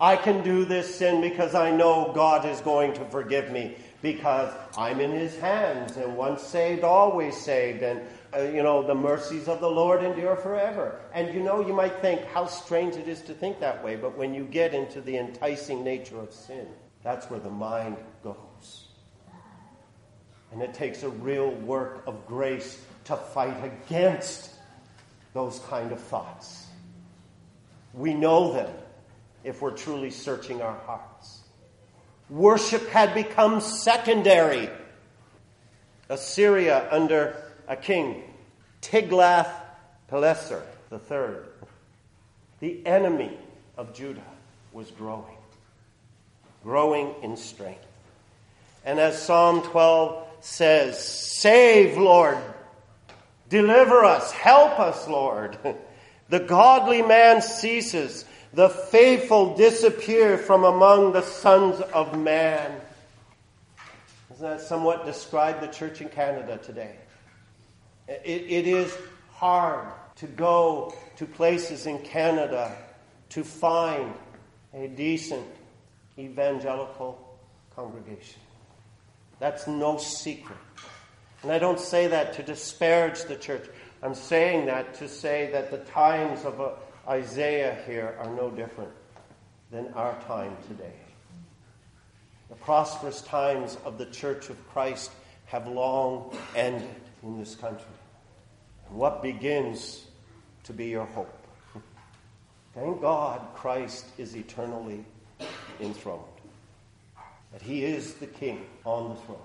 I 0.00 0.16
can 0.16 0.42
do 0.42 0.64
this 0.64 0.92
sin 0.92 1.20
because 1.20 1.54
I 1.54 1.70
know 1.70 2.10
God 2.16 2.44
is 2.44 2.60
going 2.62 2.94
to 2.94 3.04
forgive 3.04 3.52
me 3.52 3.76
because 4.02 4.52
I'm 4.76 5.00
in 5.00 5.10
His 5.10 5.36
hands 5.38 5.96
and 5.96 6.16
once 6.16 6.42
saved, 6.42 6.84
always 6.84 7.36
saved. 7.36 7.82
And 7.82 8.02
uh, 8.34 8.42
you 8.42 8.62
know, 8.62 8.86
the 8.86 8.94
mercies 8.94 9.48
of 9.48 9.60
the 9.60 9.70
Lord 9.70 10.04
endure 10.04 10.36
forever. 10.36 11.00
And 11.12 11.34
you 11.34 11.40
know, 11.40 11.66
you 11.66 11.72
might 11.72 12.00
think 12.00 12.24
how 12.26 12.46
strange 12.46 12.96
it 12.96 13.08
is 13.08 13.22
to 13.22 13.34
think 13.34 13.60
that 13.60 13.82
way, 13.82 13.96
but 13.96 14.16
when 14.16 14.34
you 14.34 14.44
get 14.44 14.74
into 14.74 15.00
the 15.00 15.16
enticing 15.16 15.82
nature 15.82 16.18
of 16.18 16.32
sin, 16.32 16.66
that's 17.02 17.28
where 17.28 17.40
the 17.40 17.50
mind 17.50 17.96
goes. 18.22 18.86
And 20.52 20.62
it 20.62 20.74
takes 20.74 21.02
a 21.02 21.08
real 21.08 21.50
work 21.50 22.02
of 22.06 22.26
grace 22.26 22.82
to 23.04 23.16
fight 23.16 23.56
against 23.64 24.50
those 25.32 25.60
kind 25.68 25.92
of 25.92 26.00
thoughts. 26.00 26.66
We 27.94 28.14
know 28.14 28.52
them 28.52 28.72
if 29.42 29.62
we're 29.62 29.76
truly 29.76 30.10
searching 30.10 30.60
our 30.62 30.78
hearts. 30.86 31.39
Worship 32.30 32.88
had 32.88 33.12
become 33.12 33.60
secondary. 33.60 34.70
Assyria 36.08 36.88
under 36.90 37.36
a 37.68 37.76
king, 37.76 38.22
Tiglath-Pileser 38.82 40.62
III. 40.92 41.68
The 42.60 42.86
enemy 42.86 43.36
of 43.76 43.94
Judah 43.94 44.22
was 44.72 44.90
growing, 44.92 45.36
growing 46.62 47.14
in 47.22 47.36
strength. 47.36 47.86
And 48.84 48.98
as 48.98 49.20
Psalm 49.20 49.62
12 49.62 50.26
says, 50.40 51.02
Save, 51.02 51.98
Lord, 51.98 52.38
deliver 53.48 54.04
us, 54.04 54.30
help 54.32 54.78
us, 54.78 55.08
Lord. 55.08 55.58
The 56.30 56.38
godly 56.38 57.02
man 57.02 57.42
ceases, 57.42 58.24
the 58.52 58.68
faithful 58.68 59.56
disappear 59.56 60.36
from 60.36 60.64
among 60.64 61.12
the 61.12 61.22
sons 61.22 61.80
of 61.80 62.18
man. 62.18 62.80
Doesn't 64.28 64.48
that 64.48 64.60
somewhat 64.60 65.04
describe 65.04 65.60
the 65.60 65.68
church 65.68 66.00
in 66.00 66.08
Canada 66.08 66.58
today? 66.58 66.96
It, 68.08 68.46
it 68.48 68.66
is 68.66 68.96
hard 69.30 69.86
to 70.16 70.26
go 70.26 70.94
to 71.16 71.26
places 71.26 71.86
in 71.86 71.98
Canada 72.00 72.76
to 73.30 73.44
find 73.44 74.12
a 74.74 74.88
decent 74.88 75.46
evangelical 76.18 77.38
congregation. 77.74 78.40
That's 79.38 79.66
no 79.66 79.96
secret. 79.96 80.58
And 81.42 81.50
I 81.50 81.58
don't 81.58 81.80
say 81.80 82.08
that 82.08 82.34
to 82.34 82.42
disparage 82.42 83.24
the 83.24 83.36
church. 83.36 83.66
I'm 84.02 84.14
saying 84.14 84.66
that 84.66 84.94
to 84.94 85.08
say 85.08 85.50
that 85.52 85.70
the 85.70 85.78
times 85.78 86.44
of 86.44 86.60
uh, 86.60 86.70
Isaiah 87.08 87.78
here 87.86 88.16
are 88.18 88.30
no 88.34 88.50
different 88.50 88.90
than 89.70 89.92
our 89.94 90.14
time 90.22 90.56
today. 90.68 90.92
The 92.48 92.56
prosperous 92.56 93.22
times 93.22 93.78
of 93.84 93.96
the 93.96 94.06
Church 94.06 94.50
of 94.50 94.68
Christ 94.70 95.10
have 95.46 95.66
long 95.66 96.36
ended 96.54 96.88
in 97.22 97.38
this 97.38 97.54
country. 97.54 97.84
And 98.88 98.98
what 98.98 99.22
begins 99.22 100.04
to 100.64 100.72
be 100.72 100.86
your 100.86 101.06
hope? 101.06 101.34
Thank 102.74 103.00
God 103.00 103.40
Christ 103.54 104.06
is 104.18 104.36
eternally 104.36 105.04
enthroned, 105.80 106.22
that 107.52 107.62
he 107.62 107.84
is 107.84 108.14
the 108.14 108.26
king 108.26 108.66
on 108.84 109.10
the 109.10 109.14
throne. 109.16 109.38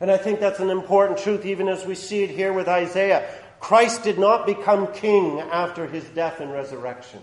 And 0.00 0.10
I 0.10 0.16
think 0.16 0.40
that's 0.40 0.60
an 0.60 0.70
important 0.70 1.18
truth, 1.18 1.46
even 1.46 1.68
as 1.68 1.84
we 1.86 1.94
see 1.94 2.22
it 2.22 2.30
here 2.30 2.52
with 2.52 2.68
Isaiah. 2.68 3.28
Christ 3.64 4.02
did 4.02 4.18
not 4.18 4.44
become 4.44 4.92
king 4.92 5.40
after 5.40 5.86
his 5.86 6.04
death 6.10 6.40
and 6.40 6.52
resurrection. 6.52 7.20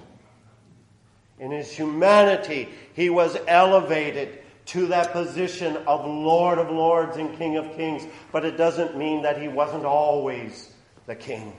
In 1.38 1.52
his 1.52 1.72
humanity, 1.72 2.68
he 2.96 3.12
was 3.12 3.38
elevated 3.48 4.40
to 4.66 4.88
that 4.88 5.12
position 5.12 5.78
of 5.86 6.04
Lord 6.04 6.58
of 6.58 6.72
Lords 6.72 7.18
and 7.18 7.38
King 7.38 7.58
of 7.58 7.76
Kings. 7.76 8.08
But 8.32 8.44
it 8.44 8.58
doesn't 8.58 8.98
mean 8.98 9.22
that 9.22 9.40
he 9.40 9.50
wasn't 9.50 9.86
always 9.86 10.74
the 11.06 11.14
king. 11.14 11.54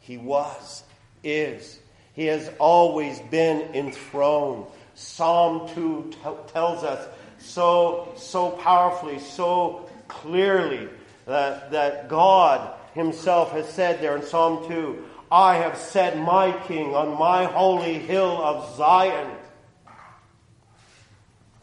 He 0.00 0.18
was, 0.18 0.82
is. 1.24 1.78
He 2.12 2.26
has 2.26 2.50
always 2.58 3.20
been 3.30 3.74
enthroned. 3.74 4.66
Psalm 4.96 5.66
2 5.74 6.10
t- 6.10 6.18
tells 6.52 6.84
us 6.84 7.08
so, 7.38 8.12
so 8.18 8.50
powerfully, 8.50 9.18
so 9.18 9.88
clearly 10.08 10.90
that, 11.24 11.70
that 11.70 12.10
God 12.10 12.74
Himself 12.98 13.52
has 13.52 13.68
said 13.68 14.00
there 14.00 14.16
in 14.16 14.24
Psalm 14.24 14.66
2 14.66 15.04
I 15.30 15.56
have 15.56 15.78
set 15.78 16.18
my 16.18 16.52
king 16.66 16.94
on 16.94 17.16
my 17.18 17.44
holy 17.44 17.94
hill 17.94 18.42
of 18.42 18.76
Zion. 18.76 19.30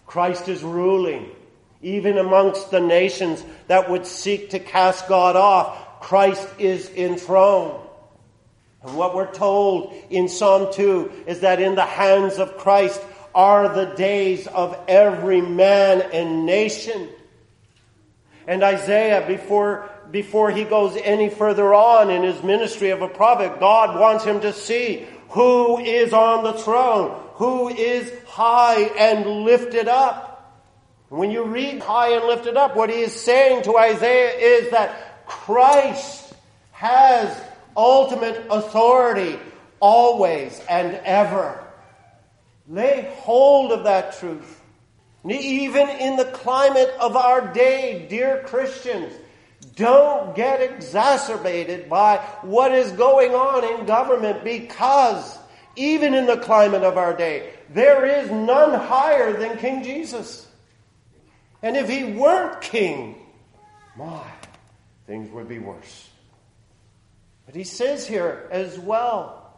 Christ 0.06 0.48
is 0.48 0.63
ruling. 0.63 1.30
Even 1.82 2.17
amongst 2.17 2.71
the 2.71 2.80
nations 2.80 3.43
that 3.67 3.89
would 3.89 4.06
seek 4.06 4.52
to 4.52 4.60
cast 4.60 5.10
God 5.10 5.36
off, 5.36 6.00
Christ 6.00 6.48
is 6.58 6.89
enthroned. 6.89 7.82
And 8.82 8.95
what 8.95 9.13
we're 9.13 9.34
told 9.34 9.93
in 10.10 10.30
Psalm 10.30 10.71
2 10.71 11.26
is 11.28 11.41
that 11.41 11.60
in 11.60 11.76
the 11.76 11.86
hands 11.86 12.38
of 12.38 12.58
Christ 12.58 13.02
are 13.34 13.67
the 13.67 13.93
days 13.95 14.48
of 14.48 14.80
every 14.88 15.41
man 15.41 16.02
and 16.13 16.45
nation. 16.45 17.10
And 18.48 18.63
Isaiah, 18.63 19.26
before, 19.28 19.89
before 20.12 20.52
he 20.52 20.63
goes 20.63 20.98
any 20.98 21.30
further 21.30 21.74
on 21.74 22.10
in 22.10 22.24
his 22.24 22.41
ministry 22.44 22.89
of 22.89 23.02
a 23.02 23.08
prophet, 23.08 23.60
God 23.60 24.00
wants 24.00 24.24
him 24.24 24.41
to 24.41 24.54
see 24.54 25.06
who 25.30 25.80
is 25.80 26.13
on 26.13 26.44
the 26.44 26.54
throne, 26.54 27.20
who 27.34 27.70
is 27.70 28.12
high 28.28 28.82
and 28.82 29.44
lifted 29.44 29.88
up. 29.88 30.32
When 31.10 31.32
you 31.32 31.44
read 31.44 31.82
high 31.82 32.15
and 32.15 32.26
lifted 32.26 32.58
up, 32.58 32.76
what 32.76 32.89
he 32.89 33.02
is 33.02 33.13
saying 33.13 33.63
to 33.63 33.78
Isaiah 33.78 34.38
is 34.38 34.72
that 34.72 35.26
Christ 35.28 36.34
has 36.72 37.36
ultimate 37.76 38.48
authority 38.50 39.39
always 39.80 40.60
and 40.70 40.96
ever. 41.04 41.63
Lay 42.68 43.13
hold 43.18 43.72
of 43.72 43.84
that 43.84 44.18
truth. 44.18 44.62
Even 45.28 45.89
in 45.89 46.18
the 46.18 46.26
climate 46.26 46.94
of 47.00 47.15
our 47.15 47.54
day, 47.54 48.06
dear 48.10 48.44
Christians, 48.46 49.13
don't 49.76 50.36
get 50.36 50.62
exacerbated 50.62 51.90
by 51.90 52.18
what 52.42 52.72
is 52.72 52.92
going 52.92 53.34
on 53.34 53.80
in 53.80 53.86
government 53.86 54.44
because 54.44 55.38
even 55.76 56.14
in 56.14 56.26
the 56.26 56.38
climate 56.38 56.84
of 56.84 56.98
our 56.98 57.16
day, 57.16 57.52
there 57.70 58.06
is 58.06 58.32
none 58.32 58.74
higher 58.74 59.34
than 59.34 59.58
King 59.58 59.84
Jesus. 59.84 60.48
And 61.62 61.76
if 61.76 61.90
he 61.90 62.04
weren't 62.04 62.62
king, 62.62 63.16
my, 63.98 64.24
things 65.08 65.30
would 65.32 65.48
be 65.48 65.60
worse. 65.60 66.10
But 67.46 67.56
he 67.56 67.64
says 67.64 68.08
here 68.08 68.48
as 68.52 68.78
well 68.80 69.54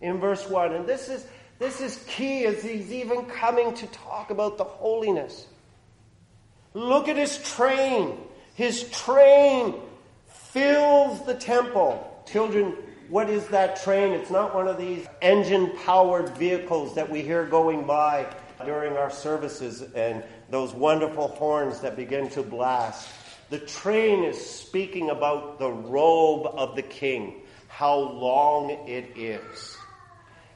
in 0.00 0.18
verse 0.18 0.48
1, 0.48 0.72
and 0.72 0.86
this 0.86 1.08
is 1.08 1.26
this 1.58 1.80
is 1.80 2.02
key 2.08 2.44
as 2.44 2.60
he's 2.62 2.92
even 2.92 3.26
coming 3.26 3.72
to 3.74 3.86
talk 3.88 4.30
about 4.30 4.58
the 4.58 4.64
holiness. 4.64 5.46
Look 6.74 7.06
at 7.08 7.16
his 7.16 7.38
train. 7.54 8.18
His 8.54 8.88
train 8.90 9.74
fills 10.28 11.24
the 11.24 11.34
temple. 11.34 12.24
Children, 12.30 12.76
what 13.08 13.28
is 13.28 13.46
that 13.48 13.82
train? 13.82 14.12
It's 14.12 14.30
not 14.30 14.54
one 14.54 14.68
of 14.68 14.78
these 14.78 15.06
engine 15.20 15.72
powered 15.84 16.30
vehicles 16.36 16.94
that 16.94 17.10
we 17.10 17.22
hear 17.22 17.44
going 17.46 17.86
by 17.86 18.26
during 18.64 18.96
our 18.96 19.10
services 19.10 19.82
and 19.94 20.22
those 20.50 20.72
wonderful 20.72 21.28
horns 21.28 21.80
that 21.80 21.96
begin 21.96 22.28
to 22.30 22.42
blast. 22.42 23.08
The 23.50 23.58
train 23.58 24.24
is 24.24 24.44
speaking 24.44 25.10
about 25.10 25.58
the 25.58 25.70
robe 25.70 26.46
of 26.54 26.76
the 26.76 26.82
king, 26.82 27.42
how 27.68 27.98
long 27.98 28.70
it 28.88 29.16
is. 29.16 29.76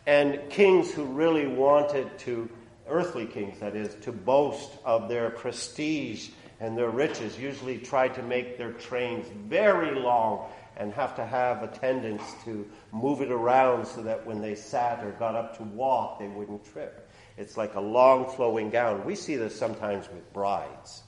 And 0.06 0.40
kings 0.50 0.92
who 0.92 1.04
really 1.04 1.46
wanted 1.46 2.18
to, 2.20 2.48
earthly 2.88 3.26
kings 3.26 3.58
that 3.60 3.74
is, 3.74 3.94
to 4.04 4.12
boast 4.12 4.70
of 4.84 5.08
their 5.08 5.30
prestige 5.30 6.30
and 6.60 6.76
their 6.76 6.90
riches, 6.90 7.38
usually 7.38 7.78
try 7.78 8.08
to 8.08 8.22
make 8.22 8.58
their 8.58 8.72
trains 8.72 9.26
very 9.46 9.98
long 9.98 10.48
and 10.76 10.92
have 10.92 11.16
to 11.16 11.24
have 11.24 11.62
attendants 11.62 12.34
to 12.44 12.68
move 12.92 13.20
it 13.20 13.30
around 13.30 13.86
so 13.86 14.02
that 14.02 14.26
when 14.26 14.40
they 14.40 14.54
sat 14.54 15.02
or 15.04 15.10
got 15.12 15.34
up 15.34 15.56
to 15.56 15.62
walk, 15.62 16.18
they 16.18 16.28
wouldn't 16.28 16.64
trip. 16.72 17.08
It's 17.38 17.56
like 17.56 17.74
a 17.74 17.80
long 17.80 18.28
flowing 18.28 18.70
gown. 18.70 19.04
We 19.04 19.14
see 19.14 19.36
this 19.36 19.58
sometimes 19.58 20.08
with 20.08 20.32
brides. 20.32 21.02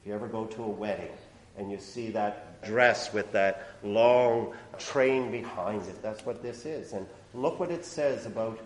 If 0.00 0.08
you 0.08 0.14
ever 0.14 0.28
go 0.28 0.44
to 0.46 0.62
a 0.64 0.68
wedding 0.68 1.12
and 1.56 1.70
you 1.70 1.78
see 1.78 2.10
that 2.10 2.62
dress 2.62 3.12
with 3.12 3.32
that 3.32 3.68
long 3.82 4.54
train 4.78 5.30
behind 5.30 5.82
it, 5.82 6.02
that's 6.02 6.24
what 6.26 6.42
this 6.42 6.66
is. 6.66 6.92
And 6.92 7.06
Look 7.34 7.58
what 7.58 7.72
it 7.72 7.84
says 7.84 8.26
about 8.26 8.60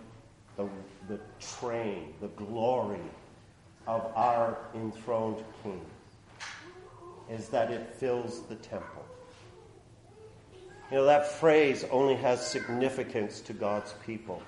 the, 0.55 0.69
the 1.07 1.19
train, 1.39 2.13
the 2.21 2.27
glory 2.27 3.01
of 3.87 4.11
our 4.15 4.59
enthroned 4.75 5.43
King, 5.63 5.83
is 7.29 7.49
that 7.49 7.71
it 7.71 7.93
fills 7.95 8.41
the 8.43 8.55
temple. 8.55 9.05
You 10.91 10.97
know, 10.97 11.05
that 11.05 11.27
phrase 11.27 11.85
only 11.91 12.15
has 12.15 12.45
significance 12.45 13.41
to 13.41 13.53
God's 13.53 13.93
people. 14.05 14.41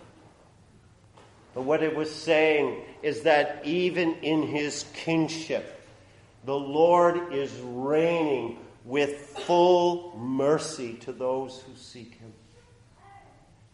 But 1.54 1.64
what 1.64 1.84
it 1.84 1.96
was 1.96 2.14
saying 2.14 2.82
is 3.04 3.22
that 3.22 3.62
even 3.64 4.16
in 4.16 4.44
his 4.44 4.86
kingship, 4.94 5.88
the 6.46 6.58
Lord 6.58 7.34
is 7.34 7.52
reigning 7.60 8.58
with 8.86 9.38
full 9.46 10.18
mercy 10.18 10.94
to 11.02 11.12
those 11.12 11.62
who 11.62 11.76
seek 11.76 12.16
him. 12.16 12.34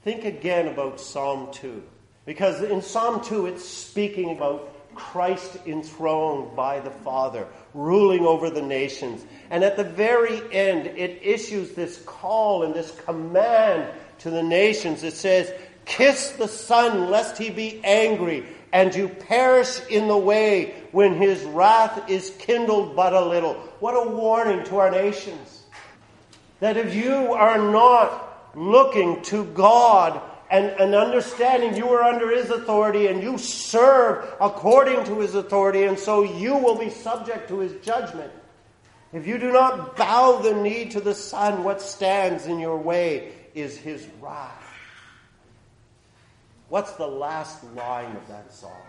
Think 0.04 0.26
again 0.26 0.68
about 0.68 1.00
Psalm 1.00 1.50
2. 1.54 1.82
Because 2.26 2.62
in 2.62 2.82
Psalm 2.82 3.24
2, 3.24 3.46
it's 3.46 3.66
speaking 3.66 4.36
about 4.36 4.74
Christ 4.98 5.58
enthroned 5.66 6.56
by 6.56 6.80
the 6.80 6.90
Father, 6.92 7.48
ruling 7.74 8.26
over 8.26 8.50
the 8.50 8.62
nations. 8.62 9.24
And 9.50 9.64
at 9.64 9.78
the 9.78 9.84
very 9.84 10.42
end, 10.52 10.88
it 10.88 11.22
issues 11.22 11.72
this 11.72 12.02
call 12.06 12.64
and 12.64 12.74
this 12.74 12.92
command 13.06 13.88
to 14.20 14.30
the 14.30 14.44
nations. 14.44 15.04
It 15.04 15.14
says, 15.14 15.54
Kiss 15.86 16.32
the 16.32 16.48
Son, 16.48 17.10
lest 17.10 17.38
he 17.38 17.50
be 17.50 17.80
angry, 17.84 18.46
and 18.74 18.94
you 18.94 19.08
perish 19.08 19.80
in 19.88 20.08
the 20.08 20.18
way 20.18 20.76
when 20.92 21.16
his 21.16 21.42
wrath 21.44 22.10
is 22.10 22.32
kindled 22.40 22.96
but 22.96 23.14
a 23.14 23.22
little. 23.22 23.54
What 23.80 23.94
a 23.94 24.10
warning 24.10 24.66
to 24.66 24.78
our 24.78 24.92
nations. 24.92 25.64
That 26.60 26.76
if 26.76 26.94
you 26.94 27.34
are 27.34 27.58
not 27.58 28.56
looking 28.56 29.22
to 29.24 29.46
God 29.46 30.20
and, 30.50 30.68
and 30.80 30.96
understanding 30.96 31.76
you 31.76 31.90
are 31.90 32.04
under 32.04 32.36
His 32.36 32.50
authority 32.50 33.08
and 33.08 33.22
you 33.22 33.38
serve 33.38 34.26
according 34.40 35.04
to 35.06 35.20
His 35.20 35.36
authority, 35.36 35.84
and 35.84 36.00
so 36.00 36.24
you 36.24 36.56
will 36.56 36.78
be 36.78 36.90
subject 36.90 37.50
to 37.50 37.60
His 37.60 37.74
judgment. 37.86 38.32
If 39.14 39.26
you 39.26 39.38
do 39.38 39.52
not 39.52 39.96
bow 39.96 40.40
the 40.40 40.54
knee 40.54 40.86
to 40.90 41.02
the 41.02 41.16
Son, 41.16 41.64
what 41.64 41.82
stands 41.82 42.46
in 42.46 42.60
your 42.60 42.78
way 42.78 43.32
is 43.54 43.78
His 43.78 44.08
wrath. 44.22 44.64
What's 46.70 46.92
the 46.94 47.08
last 47.08 47.64
line 47.76 48.16
of 48.16 48.28
that 48.28 48.54
song? 48.54 48.82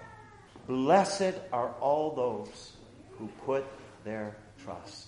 Blessed 0.67 1.35
are 1.53 1.71
all 1.81 2.15
those 2.15 2.73
who 3.19 3.29
put 3.47 3.65
their 4.05 4.37
trust 4.65 5.07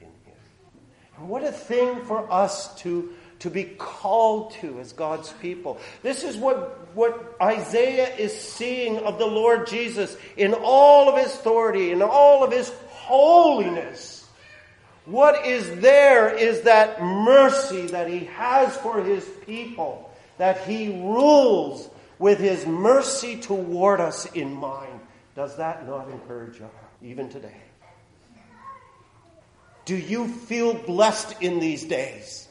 in 0.00 0.08
Him. 0.08 0.36
And 1.16 1.28
what 1.28 1.44
a 1.44 1.52
thing 1.52 2.04
for 2.04 2.30
us 2.30 2.74
to 2.80 3.14
to 3.40 3.50
be 3.50 3.64
called 3.64 4.52
to 4.52 4.78
as 4.80 4.92
God's 4.92 5.32
people. 5.34 5.78
This 6.02 6.24
is 6.24 6.36
what, 6.36 6.94
what 6.94 7.36
Isaiah 7.40 8.14
is 8.16 8.38
seeing 8.38 8.98
of 8.98 9.18
the 9.18 9.26
Lord 9.26 9.66
Jesus 9.66 10.16
in 10.36 10.54
all 10.54 11.08
of 11.08 11.16
his 11.16 11.34
authority, 11.34 11.90
in 11.90 12.02
all 12.02 12.44
of 12.44 12.52
his 12.52 12.70
holiness. 12.88 14.26
What 15.06 15.46
is 15.46 15.80
there 15.80 16.34
is 16.34 16.62
that 16.62 17.02
mercy 17.02 17.86
that 17.86 18.08
he 18.08 18.26
has 18.26 18.76
for 18.76 19.02
his 19.02 19.24
people, 19.46 20.10
that 20.38 20.60
he 20.64 20.88
rules 20.88 21.88
with 22.18 22.38
his 22.38 22.66
mercy 22.66 23.40
toward 23.40 24.00
us 24.00 24.26
in 24.26 24.54
mind. 24.54 25.00
Does 25.34 25.56
that 25.56 25.88
not 25.88 26.10
encourage 26.10 26.60
you 26.60 26.68
even 27.02 27.30
today? 27.30 27.56
Do 29.86 29.96
you 29.96 30.28
feel 30.28 30.74
blessed 30.74 31.40
in 31.40 31.58
these 31.58 31.84
days? 31.84 32.46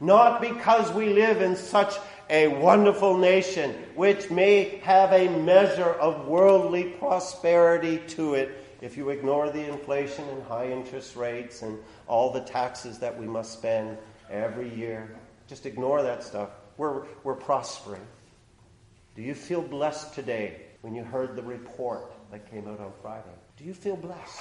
Not 0.00 0.40
because 0.40 0.92
we 0.92 1.12
live 1.12 1.42
in 1.42 1.56
such 1.56 1.94
a 2.30 2.48
wonderful 2.48 3.18
nation, 3.18 3.72
which 3.94 4.30
may 4.30 4.80
have 4.82 5.12
a 5.12 5.28
measure 5.28 5.90
of 5.90 6.26
worldly 6.26 6.84
prosperity 6.84 7.98
to 8.08 8.34
it, 8.34 8.64
if 8.80 8.96
you 8.96 9.10
ignore 9.10 9.50
the 9.50 9.68
inflation 9.68 10.26
and 10.28 10.42
high 10.44 10.70
interest 10.70 11.16
rates 11.16 11.60
and 11.60 11.78
all 12.06 12.32
the 12.32 12.40
taxes 12.40 12.98
that 13.00 13.18
we 13.18 13.26
must 13.26 13.52
spend 13.52 13.98
every 14.30 14.74
year. 14.74 15.14
Just 15.48 15.66
ignore 15.66 16.02
that 16.02 16.22
stuff. 16.22 16.48
We're, 16.78 17.02
we're 17.24 17.34
prospering. 17.34 18.06
Do 19.16 19.22
you 19.22 19.34
feel 19.34 19.60
blessed 19.60 20.14
today 20.14 20.62
when 20.80 20.94
you 20.94 21.04
heard 21.04 21.36
the 21.36 21.42
report 21.42 22.10
that 22.30 22.50
came 22.50 22.66
out 22.68 22.80
on 22.80 22.92
Friday? 23.02 23.34
Do 23.58 23.64
you 23.64 23.74
feel 23.74 23.96
blessed? 23.96 24.40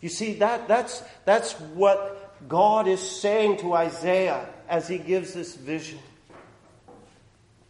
You 0.00 0.08
see, 0.08 0.34
that, 0.34 0.66
that's, 0.66 1.02
that's 1.24 1.52
what 1.52 2.25
God 2.48 2.88
is 2.88 3.00
saying 3.00 3.58
to 3.58 3.74
Isaiah 3.74 4.48
as 4.68 4.88
he 4.88 4.98
gives 4.98 5.32
this 5.32 5.54
vision. 5.54 5.98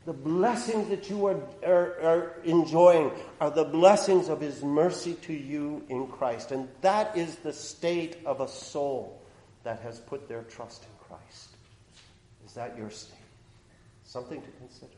The 0.07 0.13
blessings 0.13 0.89
that 0.91 1.11
you 1.11 1.27
are, 1.27 1.41
are, 1.65 2.01
are, 2.01 2.33
enjoying 2.45 3.11
are 3.41 3.51
the 3.51 3.65
blessings 3.65 4.29
of 4.29 4.41
His 4.41 4.63
mercy 4.63 5.15
to 5.23 5.33
you 5.33 5.85
in 5.89 6.07
Christ. 6.07 6.53
And 6.53 6.69
that 6.83 7.17
is 7.17 7.35
the 7.37 7.53
state 7.53 8.19
of 8.25 8.41
a 8.41 8.47
soul 8.47 9.21
that 9.65 9.81
has 9.81 9.99
put 9.99 10.29
their 10.29 10.43
trust 10.43 10.85
in 10.85 11.09
Christ. 11.09 11.49
Is 12.47 12.55
that 12.55 12.79
your 12.79 12.89
state? 12.89 13.19
Something 14.05 14.41
to 14.41 14.51
consider. 14.61 14.93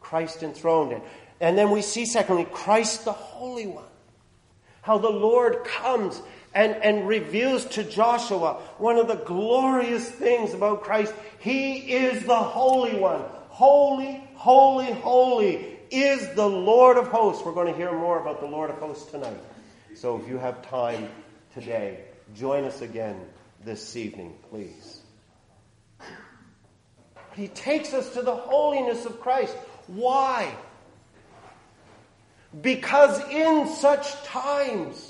Christ 0.00 0.42
enthroned 0.42 0.92
in. 0.92 1.02
And 1.40 1.56
then 1.56 1.70
we 1.70 1.80
see, 1.80 2.04
secondly, 2.04 2.44
Christ 2.50 3.04
the 3.04 3.12
Holy 3.12 3.68
One. 3.68 3.84
How 4.82 4.98
the 4.98 5.10
Lord 5.10 5.62
comes 5.64 6.20
and, 6.54 6.74
and 6.76 7.06
reveals 7.06 7.64
to 7.66 7.84
Joshua 7.84 8.54
one 8.78 8.96
of 8.96 9.08
the 9.08 9.16
glorious 9.16 10.08
things 10.08 10.54
about 10.54 10.82
Christ. 10.82 11.14
He 11.38 11.76
is 11.94 12.24
the 12.24 12.36
Holy 12.36 12.98
One. 12.98 13.22
Holy, 13.48 14.22
holy, 14.34 14.92
holy 14.92 15.78
is 15.90 16.28
the 16.34 16.46
Lord 16.46 16.96
of 16.96 17.08
hosts. 17.08 17.44
We're 17.44 17.52
going 17.52 17.72
to 17.72 17.76
hear 17.76 17.92
more 17.92 18.20
about 18.20 18.40
the 18.40 18.46
Lord 18.46 18.70
of 18.70 18.76
hosts 18.76 19.10
tonight. 19.10 19.38
So 19.94 20.16
if 20.16 20.28
you 20.28 20.38
have 20.38 20.62
time 20.68 21.08
today, 21.54 22.04
join 22.34 22.64
us 22.64 22.82
again 22.82 23.20
this 23.64 23.96
evening, 23.96 24.34
please. 24.48 25.00
He 27.34 27.48
takes 27.48 27.94
us 27.94 28.12
to 28.14 28.22
the 28.22 28.34
holiness 28.34 29.04
of 29.06 29.20
Christ. 29.20 29.54
Why? 29.86 30.54
Because 32.60 33.20
in 33.30 33.68
such 33.68 34.12
times, 34.24 35.07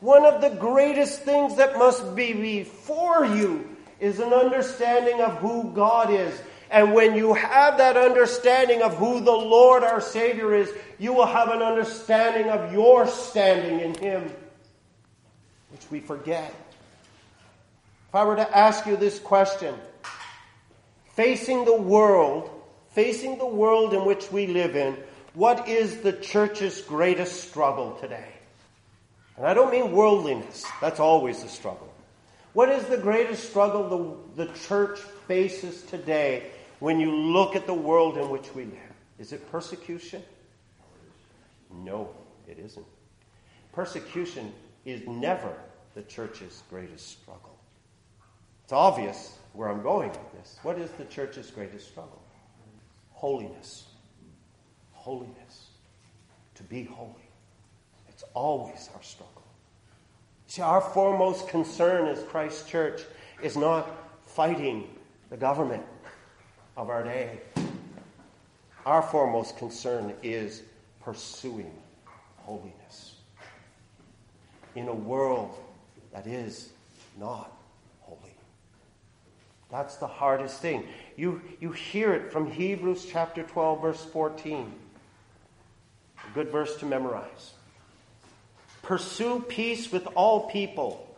one 0.00 0.24
of 0.24 0.40
the 0.40 0.50
greatest 0.50 1.22
things 1.22 1.56
that 1.56 1.78
must 1.78 2.14
be 2.14 2.32
before 2.32 3.24
you 3.24 3.76
is 3.98 4.20
an 4.20 4.32
understanding 4.32 5.20
of 5.20 5.38
who 5.38 5.72
God 5.72 6.10
is 6.10 6.38
and 6.70 6.94
when 6.94 7.14
you 7.14 7.34
have 7.34 7.78
that 7.78 7.96
understanding 7.96 8.82
of 8.82 8.96
who 8.96 9.20
the 9.20 9.32
Lord 9.32 9.84
our 9.84 10.00
Savior 10.00 10.54
is, 10.54 10.70
you 10.98 11.12
will 11.12 11.26
have 11.26 11.48
an 11.48 11.62
understanding 11.62 12.50
of 12.50 12.72
your 12.72 13.06
standing 13.06 13.80
in 13.80 13.94
Him, 13.94 14.32
which 15.70 15.88
we 15.90 16.00
forget. 16.00 16.52
If 18.08 18.14
I 18.14 18.24
were 18.24 18.36
to 18.36 18.56
ask 18.56 18.86
you 18.86 18.96
this 18.96 19.18
question, 19.18 19.74
facing 21.14 21.64
the 21.64 21.76
world, 21.76 22.50
facing 22.90 23.38
the 23.38 23.46
world 23.46 23.94
in 23.94 24.04
which 24.04 24.30
we 24.32 24.48
live 24.48 24.74
in, 24.74 24.96
what 25.34 25.68
is 25.68 25.98
the 25.98 26.12
church's 26.12 26.80
greatest 26.80 27.48
struggle 27.48 27.96
today? 28.00 28.35
And 29.36 29.46
I 29.46 29.54
don't 29.54 29.70
mean 29.70 29.92
worldliness, 29.92 30.64
that's 30.80 31.00
always 31.00 31.42
the 31.42 31.48
struggle. 31.48 31.92
What 32.54 32.70
is 32.70 32.86
the 32.86 32.96
greatest 32.96 33.50
struggle 33.50 34.24
the, 34.36 34.46
the 34.46 34.52
church 34.60 34.98
faces 35.28 35.82
today 35.82 36.50
when 36.78 36.98
you 36.98 37.14
look 37.14 37.54
at 37.54 37.66
the 37.66 37.74
world 37.74 38.16
in 38.16 38.30
which 38.30 38.54
we 38.54 38.64
live? 38.64 38.94
Is 39.18 39.32
it 39.32 39.50
persecution? 39.50 40.22
No, 41.70 42.08
it 42.48 42.58
isn't. 42.58 42.86
Persecution 43.72 44.54
is 44.86 45.06
never 45.06 45.52
the 45.94 46.02
church's 46.02 46.62
greatest 46.70 47.20
struggle. 47.20 47.58
It's 48.64 48.72
obvious 48.72 49.36
where 49.52 49.68
I'm 49.68 49.82
going 49.82 50.08
with 50.08 50.32
this. 50.32 50.58
What 50.62 50.78
is 50.78 50.90
the 50.92 51.04
church's 51.04 51.50
greatest 51.50 51.88
struggle? 51.88 52.22
Holiness. 53.10 53.84
Holiness. 54.92 55.66
To 56.54 56.62
be 56.62 56.84
holy. 56.84 57.25
Always 58.36 58.90
our 58.94 59.02
struggle. 59.02 59.42
See, 60.46 60.60
our 60.60 60.82
foremost 60.82 61.48
concern 61.48 62.06
as 62.06 62.22
Christ 62.24 62.68
Church 62.68 63.00
is 63.42 63.56
not 63.56 63.90
fighting 64.26 64.90
the 65.30 65.38
government 65.38 65.82
of 66.76 66.90
our 66.90 67.02
day. 67.02 67.40
Our 68.84 69.00
foremost 69.00 69.56
concern 69.56 70.12
is 70.22 70.64
pursuing 71.00 71.72
holiness 72.36 73.14
in 74.74 74.88
a 74.88 74.94
world 74.94 75.58
that 76.12 76.26
is 76.26 76.68
not 77.18 77.56
holy. 78.02 78.36
That's 79.70 79.96
the 79.96 80.06
hardest 80.06 80.60
thing. 80.60 80.84
You, 81.16 81.40
you 81.58 81.72
hear 81.72 82.12
it 82.12 82.30
from 82.30 82.50
Hebrews 82.50 83.06
chapter 83.10 83.44
12, 83.44 83.80
verse 83.80 84.04
14. 84.04 84.74
A 86.18 86.34
good 86.34 86.50
verse 86.50 86.76
to 86.76 86.84
memorize. 86.84 87.54
Pursue 88.86 89.40
peace 89.40 89.90
with 89.90 90.06
all 90.14 90.48
people 90.48 91.12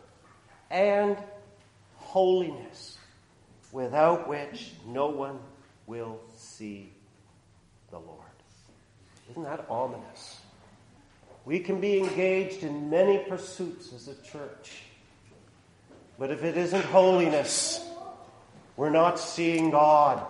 and 0.71 1.15
holiness 1.97 2.97
without 3.71 4.27
which 4.27 4.71
no 4.87 5.05
one 5.05 5.37
will 5.85 6.19
see 6.35 6.91
the 7.91 7.99
Lord. 7.99 8.17
Isn't 9.29 9.43
that 9.43 9.67
ominous? 9.69 10.41
We 11.45 11.59
can 11.59 11.79
be 11.79 11.99
engaged 11.99 12.63
in 12.63 12.89
many 12.89 13.19
pursuits 13.19 13.93
as 13.93 14.07
a 14.07 14.15
church, 14.23 14.81
but 16.17 16.31
if 16.31 16.43
it 16.43 16.57
isn't 16.57 16.85
holiness, 16.85 17.87
we're 18.77 18.89
not 18.89 19.19
seeing 19.19 19.69
God. 19.69 20.25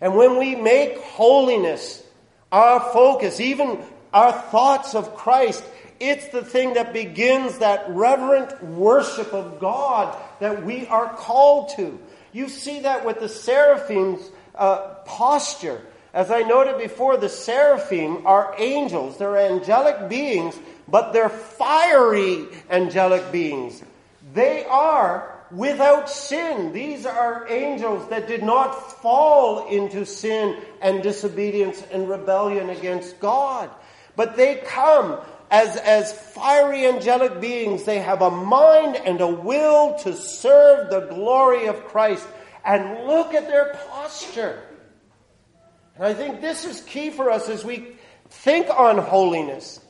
And 0.00 0.16
when 0.16 0.38
we 0.38 0.54
make 0.54 0.96
holiness 0.96 2.02
our 2.50 2.80
focus, 2.80 3.38
even 3.38 3.84
our 4.12 4.32
thoughts 4.32 4.94
of 4.94 5.14
Christ, 5.16 5.64
it's 5.98 6.28
the 6.28 6.44
thing 6.44 6.74
that 6.74 6.92
begins 6.92 7.58
that 7.58 7.84
reverent 7.88 8.62
worship 8.64 9.32
of 9.32 9.60
God 9.60 10.16
that 10.40 10.64
we 10.64 10.86
are 10.86 11.12
called 11.14 11.70
to. 11.76 11.98
You 12.32 12.48
see 12.48 12.80
that 12.80 13.04
with 13.04 13.20
the 13.20 13.28
seraphim's 13.28 14.20
uh, 14.54 14.94
posture. 15.04 15.82
As 16.12 16.30
I 16.30 16.42
noted 16.42 16.78
before, 16.78 17.16
the 17.16 17.28
seraphim 17.28 18.26
are 18.26 18.54
angels. 18.58 19.18
They're 19.18 19.36
angelic 19.36 20.08
beings, 20.08 20.58
but 20.88 21.12
they're 21.12 21.28
fiery 21.28 22.46
angelic 22.68 23.30
beings. 23.30 23.82
They 24.32 24.64
are 24.64 25.36
without 25.50 26.08
sin. 26.08 26.72
These 26.72 27.06
are 27.06 27.46
angels 27.48 28.08
that 28.10 28.28
did 28.28 28.42
not 28.42 29.00
fall 29.00 29.68
into 29.68 30.04
sin 30.06 30.60
and 30.80 31.02
disobedience 31.02 31.82
and 31.92 32.08
rebellion 32.08 32.70
against 32.70 33.18
God. 33.20 33.70
But 34.16 34.36
they 34.36 34.56
come 34.56 35.18
as, 35.50 35.76
as 35.76 36.12
fiery 36.12 36.86
angelic 36.86 37.40
beings, 37.40 37.84
they 37.84 38.00
have 38.00 38.22
a 38.22 38.30
mind 38.30 38.96
and 38.96 39.20
a 39.20 39.26
will 39.26 39.98
to 40.00 40.14
serve 40.14 40.90
the 40.90 41.14
glory 41.14 41.66
of 41.66 41.86
Christ. 41.86 42.26
And 42.64 43.06
look 43.06 43.34
at 43.34 43.46
their 43.46 43.74
posture. 43.88 44.62
And 45.96 46.04
I 46.04 46.14
think 46.14 46.40
this 46.40 46.64
is 46.64 46.80
key 46.82 47.10
for 47.10 47.30
us 47.30 47.48
as 47.48 47.64
we 47.64 47.88
think 48.28 48.68
on 48.70 48.98
holiness. 48.98 49.80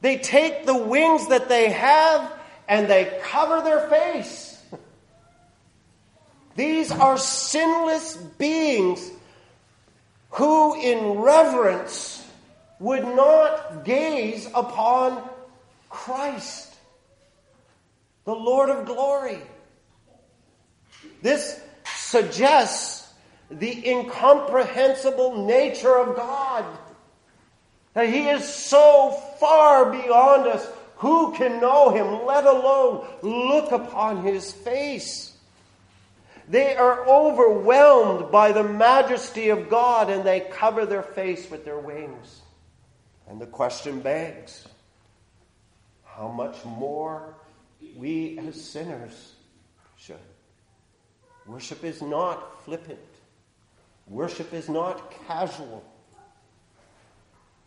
They 0.00 0.18
take 0.18 0.66
the 0.66 0.76
wings 0.76 1.28
that 1.28 1.48
they 1.48 1.70
have 1.70 2.32
and 2.68 2.88
they 2.88 3.18
cover 3.22 3.62
their 3.62 3.88
face. 3.88 4.62
These 6.54 6.90
are 6.90 7.18
sinless 7.18 8.16
beings 8.16 9.10
who, 10.30 10.80
in 10.80 11.18
reverence, 11.18 12.25
would 12.78 13.04
not 13.04 13.84
gaze 13.84 14.46
upon 14.54 15.22
Christ, 15.88 16.74
the 18.24 18.34
Lord 18.34 18.70
of 18.70 18.86
glory. 18.86 19.38
This 21.22 21.60
suggests 21.96 23.12
the 23.50 23.88
incomprehensible 23.88 25.46
nature 25.46 25.96
of 25.96 26.16
God. 26.16 26.64
That 27.94 28.08
He 28.08 28.28
is 28.28 28.46
so 28.46 29.10
far 29.40 29.90
beyond 29.90 30.46
us. 30.48 30.66
Who 30.96 31.34
can 31.34 31.60
know 31.60 31.90
Him, 31.90 32.26
let 32.26 32.44
alone 32.44 33.06
look 33.22 33.72
upon 33.72 34.22
His 34.24 34.52
face? 34.52 35.32
They 36.48 36.76
are 36.76 37.06
overwhelmed 37.08 38.30
by 38.30 38.52
the 38.52 38.62
majesty 38.62 39.48
of 39.48 39.68
God 39.68 40.10
and 40.10 40.24
they 40.24 40.40
cover 40.40 40.86
their 40.86 41.02
face 41.02 41.50
with 41.50 41.64
their 41.64 41.78
wings. 41.78 42.42
And 43.28 43.40
the 43.40 43.46
question 43.46 44.00
begs 44.00 44.66
how 46.04 46.28
much 46.28 46.64
more 46.64 47.34
we 47.96 48.38
as 48.38 48.60
sinners 48.60 49.34
should. 49.96 50.16
Worship 51.46 51.84
is 51.84 52.02
not 52.02 52.64
flippant, 52.64 52.98
worship 54.06 54.52
is 54.52 54.68
not 54.68 55.12
casual. 55.26 55.84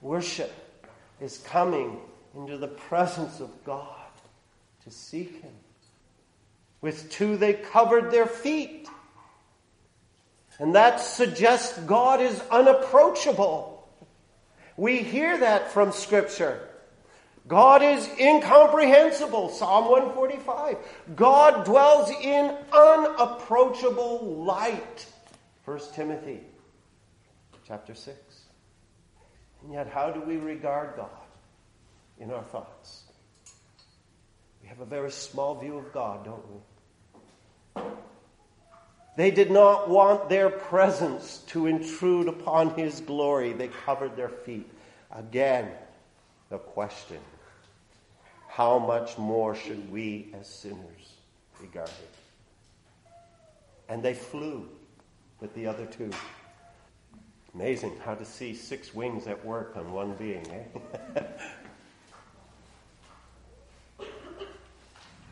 Worship 0.02 0.54
is 1.19 1.39
coming 1.39 2.00
into 2.34 2.58
the 2.58 2.69
presence 2.69 3.41
of 3.41 3.50
God 3.65 3.95
to 4.86 4.91
seek 4.91 5.41
Him. 5.41 5.52
With 6.82 7.12
two, 7.12 7.36
they 7.36 7.54
covered 7.54 8.10
their 8.12 8.26
feet. 8.26 8.88
And 10.58 10.76
that 10.76 11.02
suggests 11.02 11.78
God 11.80 12.22
is 12.22 12.41
unapproachable. 12.50 13.68
We 14.80 15.00
hear 15.00 15.38
that 15.39 15.74
from 15.74 15.92
Scripture. 15.92 16.65
God 17.50 17.84
is 17.84 18.08
incomprehensible, 18.18 19.50
Psalm 19.50 19.92
145. 19.92 20.78
God 21.18 21.65
dwells 21.65 22.10
in 22.12 22.56
unapproachable 22.72 24.46
light, 24.46 25.06
1 25.65 25.80
Timothy 25.94 26.39
chapter 27.68 27.94
6. 27.94 28.18
And 29.63 29.74
yet, 29.74 29.89
how 29.89 30.12
do 30.12 30.22
we 30.22 30.38
regard 30.38 30.96
God 30.96 31.10
in 32.18 32.32
our 32.32 32.44
thoughts? 32.44 33.04
We 34.62 34.70
have 34.70 34.80
a 34.80 34.86
very 34.86 35.12
small 35.12 35.56
view 35.56 35.78
of 35.78 35.92
God, 35.92 36.24
don't 36.24 36.46
we? 36.50 37.82
They 39.19 39.32
did 39.32 39.51
not 39.51 39.89
want 39.89 40.29
their 40.29 40.49
presence 40.49 41.39
to 41.47 41.67
intrude 41.67 42.29
upon 42.29 42.69
His 42.75 43.01
glory. 43.01 43.51
They 43.51 43.67
covered 43.67 44.15
their 44.15 44.29
feet. 44.29 44.71
Again, 45.12 45.71
the 46.49 46.58
question 46.58 47.17
how 48.47 48.79
much 48.79 49.17
more 49.17 49.55
should 49.55 49.91
we 49.91 50.34
as 50.39 50.47
sinners 50.47 51.17
regard 51.60 51.89
it? 51.89 52.15
And 53.89 54.01
they 54.01 54.13
flew 54.13 54.69
with 55.41 55.53
the 55.53 55.67
other 55.67 55.86
two. 55.86 56.12
Amazing 57.53 57.97
how 58.05 58.15
to 58.15 58.23
see 58.23 58.55
six 58.55 58.95
wings 58.95 59.27
at 59.27 59.45
work 59.45 59.75
on 59.75 59.91
one 59.91 60.13
being, 60.13 60.47
eh? 60.49 61.23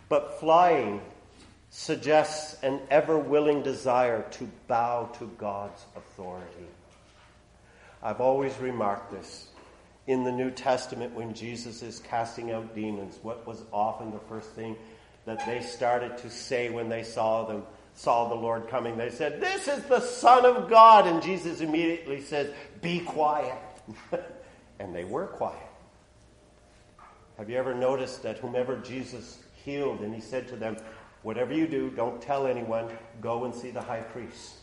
but 0.10 0.42
flying 0.42 1.00
suggests 1.78 2.58
an 2.64 2.80
ever 2.90 3.20
willing 3.20 3.62
desire 3.62 4.26
to 4.32 4.50
bow 4.68 5.08
to 5.20 5.30
God's 5.38 5.86
authority. 5.96 6.66
I've 8.02 8.20
always 8.20 8.58
remarked 8.58 9.12
this 9.12 9.50
in 10.08 10.24
the 10.24 10.32
New 10.32 10.50
Testament 10.50 11.14
when 11.14 11.36
Jesus 11.36 11.84
is 11.84 12.00
casting 12.00 12.52
out 12.52 12.74
demons, 12.74 13.20
what 13.22 13.46
was 13.46 13.62
often 13.72 14.10
the 14.10 14.20
first 14.28 14.50
thing 14.54 14.76
that 15.26 15.46
they 15.46 15.62
started 15.62 16.18
to 16.18 16.32
say 16.32 16.72
when 16.72 16.90
they 16.90 17.04
saw 17.04 17.46
them, 17.46 17.62
saw 17.94 18.28
the 18.28 18.34
Lord 18.34 18.70
coming? 18.70 18.98
They 18.98 19.12
said, 19.12 19.40
This 19.40 19.68
is 19.68 19.84
the 19.84 20.00
Son 20.00 20.46
of 20.46 20.72
God. 20.72 21.06
And 21.06 21.22
Jesus 21.22 21.62
immediately 21.62 22.22
says, 22.22 22.52
Be 22.82 23.02
quiet. 23.02 23.60
and 24.80 24.96
they 24.96 25.04
were 25.04 25.28
quiet. 25.28 25.62
Have 27.38 27.52
you 27.52 27.58
ever 27.58 27.76
noticed 27.76 28.24
that 28.24 28.40
whomever 28.40 28.78
Jesus 28.78 29.38
healed, 29.64 30.00
and 30.00 30.16
he 30.16 30.22
said 30.22 30.48
to 30.48 30.56
them, 30.56 30.78
Whatever 31.28 31.54
you 31.54 31.68
do, 31.68 31.90
don't 31.90 32.22
tell 32.22 32.48
anyone, 32.48 32.88
go 33.20 33.44
and 33.44 33.54
see 33.54 33.70
the 33.70 33.82
high 33.82 34.00
priest. 34.00 34.60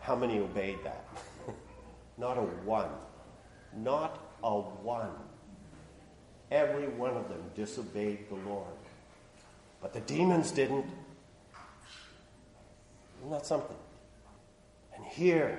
How 0.00 0.16
many 0.16 0.38
obeyed 0.38 0.78
that? 0.82 1.04
Not 2.16 2.38
a 2.38 2.40
one. 2.40 2.88
Not 3.76 4.18
a 4.42 4.60
one. 4.60 5.10
Every 6.50 6.88
one 6.88 7.18
of 7.18 7.28
them 7.28 7.42
disobeyed 7.54 8.30
the 8.30 8.36
Lord. 8.48 8.72
But 9.82 9.92
the 9.92 10.00
demons 10.00 10.52
didn't. 10.52 10.86
Isn't 13.18 13.30
that 13.30 13.44
something? 13.44 13.76
And 14.96 15.04
here, 15.04 15.58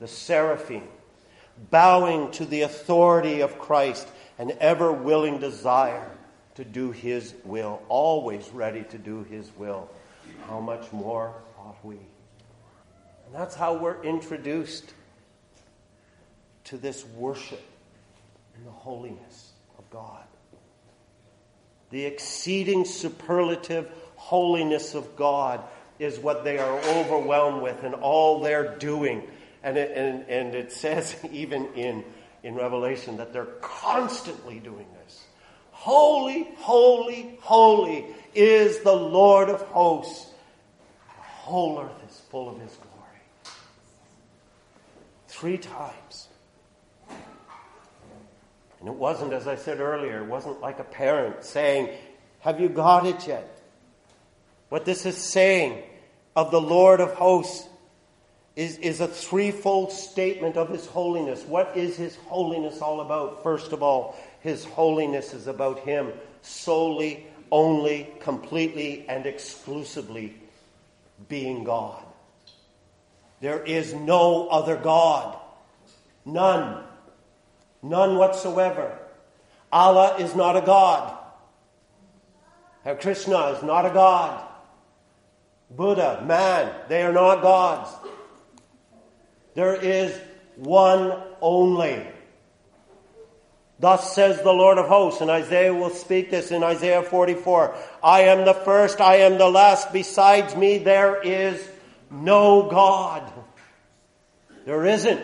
the 0.00 0.08
seraphim, 0.08 0.84
bowing 1.70 2.30
to 2.30 2.46
the 2.46 2.62
authority 2.62 3.42
of 3.42 3.58
Christ, 3.58 4.08
an 4.38 4.52
ever 4.58 4.90
willing 4.90 5.38
desire 5.38 6.15
to 6.56 6.64
do 6.64 6.90
His 6.90 7.34
will, 7.44 7.82
always 7.88 8.48
ready 8.50 8.82
to 8.84 8.98
do 8.98 9.24
His 9.24 9.50
will. 9.56 9.88
How 10.48 10.60
much 10.60 10.92
more 10.92 11.34
ought 11.58 11.82
we? 11.84 11.96
And 11.96 13.34
that's 13.34 13.54
how 13.54 13.74
we're 13.74 14.02
introduced 14.02 14.92
to 16.64 16.76
this 16.76 17.04
worship 17.16 17.62
in 18.56 18.64
the 18.64 18.70
holiness 18.70 19.52
of 19.78 19.88
God. 19.90 20.24
The 21.90 22.04
exceeding 22.04 22.84
superlative 22.84 23.90
holiness 24.16 24.94
of 24.94 25.16
God 25.16 25.62
is 25.98 26.18
what 26.18 26.44
they 26.44 26.58
are 26.58 26.78
overwhelmed 26.80 27.62
with 27.62 27.82
and 27.84 27.94
all 27.94 28.40
they're 28.40 28.76
doing. 28.76 29.22
And 29.62 29.76
it, 29.76 29.96
and, 29.96 30.28
and 30.28 30.54
it 30.54 30.72
says 30.72 31.16
even 31.32 31.66
in, 31.74 32.04
in 32.42 32.54
Revelation 32.54 33.18
that 33.18 33.32
they're 33.32 33.44
constantly 33.60 34.58
doing. 34.58 34.86
Holy, 35.86 36.48
holy, 36.58 37.38
holy 37.42 38.06
is 38.34 38.80
the 38.80 38.92
Lord 38.92 39.48
of 39.48 39.62
hosts. 39.62 40.26
The 41.06 41.22
whole 41.22 41.78
earth 41.80 42.10
is 42.10 42.20
full 42.28 42.48
of 42.48 42.60
his 42.60 42.72
glory. 42.74 43.54
Three 45.28 45.58
times 45.58 46.26
and 48.80 48.88
it 48.88 48.94
wasn't, 48.94 49.32
as 49.32 49.46
I 49.46 49.54
said 49.54 49.78
earlier, 49.78 50.24
it 50.24 50.26
wasn't 50.26 50.60
like 50.60 50.80
a 50.80 50.84
parent 50.84 51.44
saying, 51.44 51.90
Have 52.40 52.60
you 52.60 52.68
got 52.68 53.06
it 53.06 53.26
yet? 53.26 53.48
What 54.68 54.84
this 54.84 55.06
is 55.06 55.16
saying 55.16 55.84
of 56.34 56.50
the 56.50 56.60
Lord 56.60 57.00
of 57.00 57.12
hosts 57.14 57.68
is, 58.56 58.78
is 58.78 59.00
a 59.00 59.06
threefold 59.06 59.92
statement 59.92 60.56
of 60.56 60.68
his 60.68 60.86
holiness. 60.86 61.44
What 61.44 61.76
is 61.76 61.96
his 61.96 62.16
holiness 62.26 62.80
all 62.80 63.00
about? 63.02 63.42
First 63.42 63.72
of 63.72 63.82
all, 63.82 64.16
his 64.46 64.64
holiness 64.64 65.34
is 65.34 65.48
about 65.48 65.80
him 65.80 66.12
solely, 66.40 67.26
only, 67.50 68.08
completely, 68.20 69.04
and 69.08 69.26
exclusively 69.26 70.36
being 71.28 71.64
God. 71.64 72.02
There 73.40 73.62
is 73.62 73.92
no 73.92 74.48
other 74.48 74.76
God. 74.76 75.36
None. 76.24 76.84
None 77.82 78.16
whatsoever. 78.16 78.98
Allah 79.72 80.16
is 80.18 80.34
not 80.34 80.56
a 80.56 80.60
God. 80.60 81.18
Krishna 83.00 83.48
is 83.48 83.62
not 83.64 83.84
a 83.84 83.90
God. 83.90 84.46
Buddha, 85.70 86.22
man, 86.24 86.72
they 86.88 87.02
are 87.02 87.12
not 87.12 87.42
gods. 87.42 87.90
There 89.54 89.74
is 89.74 90.16
one 90.54 91.20
only. 91.40 92.06
Thus 93.78 94.14
says 94.14 94.40
the 94.42 94.52
Lord 94.52 94.78
of 94.78 94.86
hosts, 94.86 95.20
and 95.20 95.30
Isaiah 95.30 95.74
will 95.74 95.90
speak 95.90 96.30
this 96.30 96.50
in 96.50 96.62
Isaiah 96.62 97.02
44 97.02 97.76
I 98.02 98.22
am 98.22 98.44
the 98.44 98.54
first, 98.54 99.00
I 99.00 99.16
am 99.16 99.36
the 99.36 99.50
last. 99.50 99.92
Besides 99.92 100.56
me, 100.56 100.78
there 100.78 101.20
is 101.22 101.66
no 102.10 102.70
God. 102.70 103.30
There 104.64 104.86
isn't. 104.86 105.20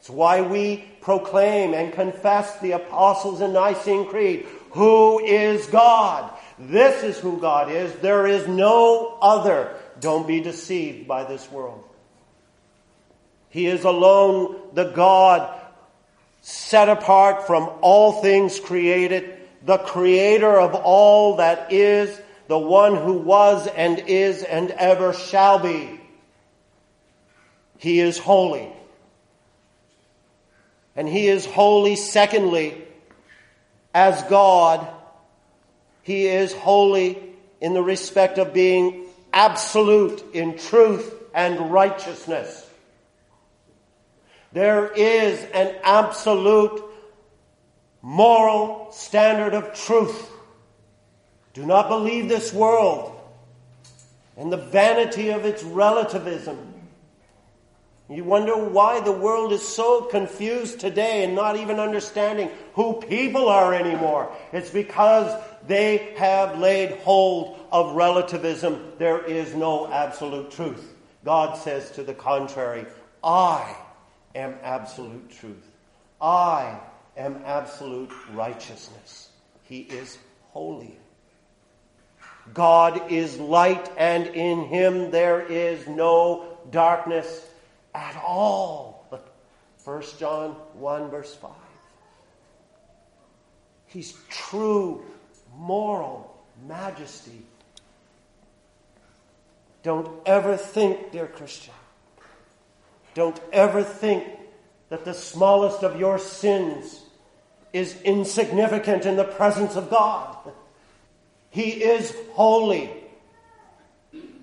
It's 0.00 0.08
why 0.08 0.40
we 0.40 0.84
proclaim 1.00 1.74
and 1.74 1.92
confess 1.92 2.58
the 2.60 2.72
Apostles' 2.72 3.40
and 3.40 3.52
Nicene 3.52 4.08
Creed. 4.08 4.46
Who 4.70 5.24
is 5.24 5.66
God? 5.66 6.32
This 6.58 7.02
is 7.02 7.18
who 7.18 7.40
God 7.40 7.70
is. 7.70 7.94
There 7.96 8.26
is 8.26 8.48
no 8.48 9.18
other. 9.20 9.74
Don't 10.00 10.26
be 10.26 10.40
deceived 10.40 11.06
by 11.06 11.24
this 11.24 11.50
world. 11.50 11.84
He 13.48 13.66
is 13.66 13.84
alone 13.84 14.56
the 14.74 14.90
God 14.90 15.60
set 16.66 16.88
apart 16.88 17.46
from 17.46 17.70
all 17.80 18.20
things 18.20 18.58
created, 18.58 19.38
the 19.64 19.78
creator 19.78 20.58
of 20.58 20.74
all 20.74 21.36
that 21.36 21.72
is, 21.72 22.20
the 22.48 22.58
one 22.58 22.96
who 22.96 23.12
was 23.18 23.68
and 23.68 24.00
is 24.08 24.42
and 24.42 24.72
ever 24.72 25.12
shall 25.12 25.60
be. 25.60 26.00
He 27.78 28.00
is 28.00 28.18
holy. 28.18 28.68
And 30.96 31.08
he 31.08 31.28
is 31.28 31.46
holy, 31.46 31.94
secondly, 31.94 32.82
as 33.94 34.20
God. 34.24 34.88
He 36.02 36.26
is 36.26 36.52
holy 36.52 37.22
in 37.60 37.74
the 37.74 37.82
respect 37.82 38.38
of 38.38 38.52
being 38.52 39.06
absolute 39.32 40.34
in 40.34 40.58
truth 40.58 41.14
and 41.32 41.70
righteousness. 41.70 42.65
There 44.56 44.90
is 44.90 45.44
an 45.52 45.74
absolute 45.82 46.82
moral 48.00 48.90
standard 48.90 49.52
of 49.52 49.74
truth. 49.74 50.30
Do 51.52 51.66
not 51.66 51.90
believe 51.90 52.30
this 52.30 52.54
world 52.54 53.20
and 54.34 54.50
the 54.50 54.56
vanity 54.56 55.28
of 55.28 55.44
its 55.44 55.62
relativism. 55.62 56.72
You 58.08 58.24
wonder 58.24 58.56
why 58.56 59.00
the 59.00 59.12
world 59.12 59.52
is 59.52 59.60
so 59.60 60.04
confused 60.04 60.80
today 60.80 61.22
and 61.22 61.34
not 61.34 61.58
even 61.58 61.78
understanding 61.78 62.48
who 62.72 62.94
people 63.02 63.50
are 63.50 63.74
anymore. 63.74 64.34
It's 64.54 64.70
because 64.70 65.38
they 65.66 66.14
have 66.16 66.58
laid 66.58 66.92
hold 67.00 67.58
of 67.70 67.94
relativism. 67.94 68.92
There 68.96 69.22
is 69.22 69.54
no 69.54 69.92
absolute 69.92 70.50
truth. 70.50 70.94
God 71.26 71.58
says 71.58 71.90
to 71.90 72.02
the 72.02 72.14
contrary, 72.14 72.86
I 73.22 73.76
am 74.36 74.54
absolute 74.62 75.30
truth. 75.30 75.66
I 76.20 76.78
am 77.16 77.42
absolute 77.44 78.10
righteousness. 78.32 79.30
He 79.64 79.80
is 79.80 80.18
holy. 80.50 80.96
God 82.54 83.10
is 83.10 83.38
light, 83.38 83.90
and 83.96 84.26
in 84.28 84.66
him 84.66 85.10
there 85.10 85.40
is 85.40 85.88
no 85.88 86.58
darkness 86.70 87.44
at 87.94 88.16
all. 88.24 89.06
But 89.10 89.26
1 89.84 90.02
John 90.18 90.50
1, 90.74 91.10
verse 91.10 91.34
5. 91.34 91.50
He's 93.86 94.14
true 94.28 95.04
moral 95.56 96.36
majesty. 96.68 97.42
Don't 99.82 100.10
ever 100.26 100.56
think, 100.56 101.12
dear 101.12 101.26
Christian, 101.26 101.74
don't 103.16 103.40
ever 103.50 103.82
think 103.82 104.24
that 104.90 105.06
the 105.06 105.14
smallest 105.14 105.82
of 105.82 105.98
your 105.98 106.18
sins 106.18 107.00
is 107.72 108.00
insignificant 108.02 109.06
in 109.06 109.16
the 109.16 109.24
presence 109.24 109.74
of 109.74 109.88
God. 109.88 110.36
He 111.48 111.82
is 111.82 112.14
holy. 112.34 112.90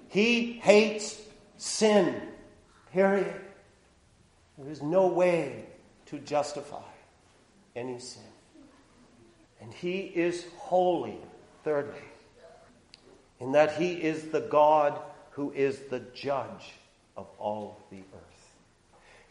He 0.10 0.54
hates 0.54 1.22
sin. 1.58 2.20
Period. 2.92 3.32
There 4.58 4.72
is 4.72 4.82
no 4.82 5.06
way 5.06 5.66
to 6.08 6.18
justify 6.18 6.82
any 7.76 8.00
sin. 8.00 8.24
And 9.62 9.72
He 9.72 10.00
is 10.00 10.46
holy, 10.58 11.20
thirdly, 11.64 11.94
in 13.40 13.52
that 13.52 13.76
He 13.76 13.94
is 13.94 14.30
the 14.30 14.42
God 14.42 15.00
who 15.32 15.52
is 15.52 15.78
the 15.92 16.00
judge 16.16 16.74
of 17.16 17.28
all 17.38 17.80
the 17.92 17.98
earth. 17.98 18.33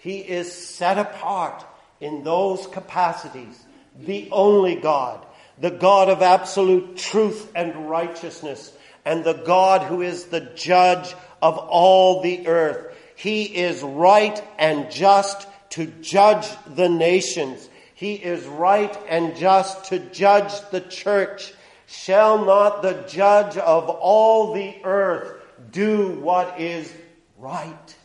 He 0.03 0.19
is 0.19 0.53
set 0.53 0.99
apart 0.99 1.65
in 2.01 2.25
those 2.25 2.67
capacities, 2.67 3.57
the 3.97 4.29
only 4.33 4.75
God, 4.75 5.25
the 5.59 5.71
God 5.71 6.09
of 6.09 6.23
absolute 6.23 6.97
truth 6.97 7.53
and 7.55 7.89
righteousness, 7.89 8.73
and 9.05 9.23
the 9.23 9.45
God 9.47 9.83
who 9.83 10.03
is 10.03 10.25
the 10.25 10.41
judge 10.57 11.15
of 11.41 11.57
all 11.57 12.21
the 12.21 12.49
earth. 12.49 12.97
He 13.15 13.45
is 13.45 13.81
right 13.81 14.43
and 14.59 14.91
just 14.91 15.47
to 15.71 15.87
judge 15.87 16.49
the 16.67 16.89
nations. 16.89 17.69
He 17.95 18.15
is 18.15 18.45
right 18.45 18.99
and 19.09 19.37
just 19.37 19.85
to 19.87 20.01
judge 20.01 20.53
the 20.73 20.81
church. 20.81 21.55
Shall 21.87 22.45
not 22.45 22.83
the 22.83 23.05
judge 23.07 23.57
of 23.57 23.89
all 23.89 24.53
the 24.53 24.75
earth 24.83 25.41
do 25.71 26.19
what 26.19 26.59
is 26.59 26.93
right? 27.39 27.97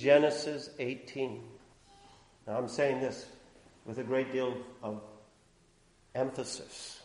Genesis 0.00 0.70
18. 0.78 1.42
Now 2.46 2.56
I'm 2.56 2.68
saying 2.68 3.00
this 3.00 3.26
with 3.84 3.98
a 3.98 4.02
great 4.02 4.32
deal 4.32 4.56
of 4.82 5.02
emphasis 6.14 7.02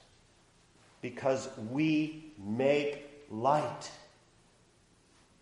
because 1.02 1.50
we 1.70 2.32
make 2.40 3.06
light 3.30 3.92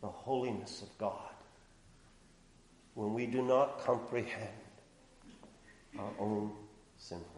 the 0.02 0.08
holiness 0.08 0.82
of 0.82 0.98
God 0.98 1.30
when 2.96 3.14
we 3.14 3.28
do 3.28 3.44
not 3.44 3.86
comprehend 3.86 4.50
our 6.00 6.12
own 6.20 6.52
sinfulness. 6.98 7.30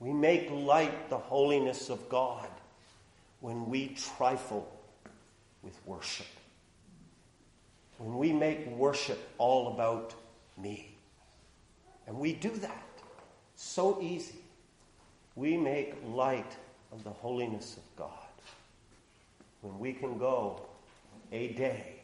We 0.00 0.12
make 0.12 0.50
light 0.50 1.10
the 1.10 1.18
holiness 1.18 1.90
of 1.90 2.08
God 2.08 2.48
when 3.40 3.70
we 3.70 3.88
trifle 4.16 4.68
with 5.62 5.78
worship. 5.86 6.26
When 7.98 8.18
we 8.18 8.32
make 8.32 8.66
worship 8.68 9.18
all 9.38 9.74
about 9.74 10.14
me. 10.58 10.94
And 12.06 12.18
we 12.18 12.32
do 12.32 12.50
that 12.50 12.86
so 13.56 14.00
easy. 14.00 14.40
We 15.34 15.56
make 15.56 15.94
light 16.06 16.56
of 16.92 17.04
the 17.04 17.10
holiness 17.10 17.76
of 17.76 17.96
God 17.96 18.10
when 19.60 19.78
we 19.78 19.92
can 19.92 20.18
go 20.18 20.60
a 21.32 21.48
day 21.54 21.96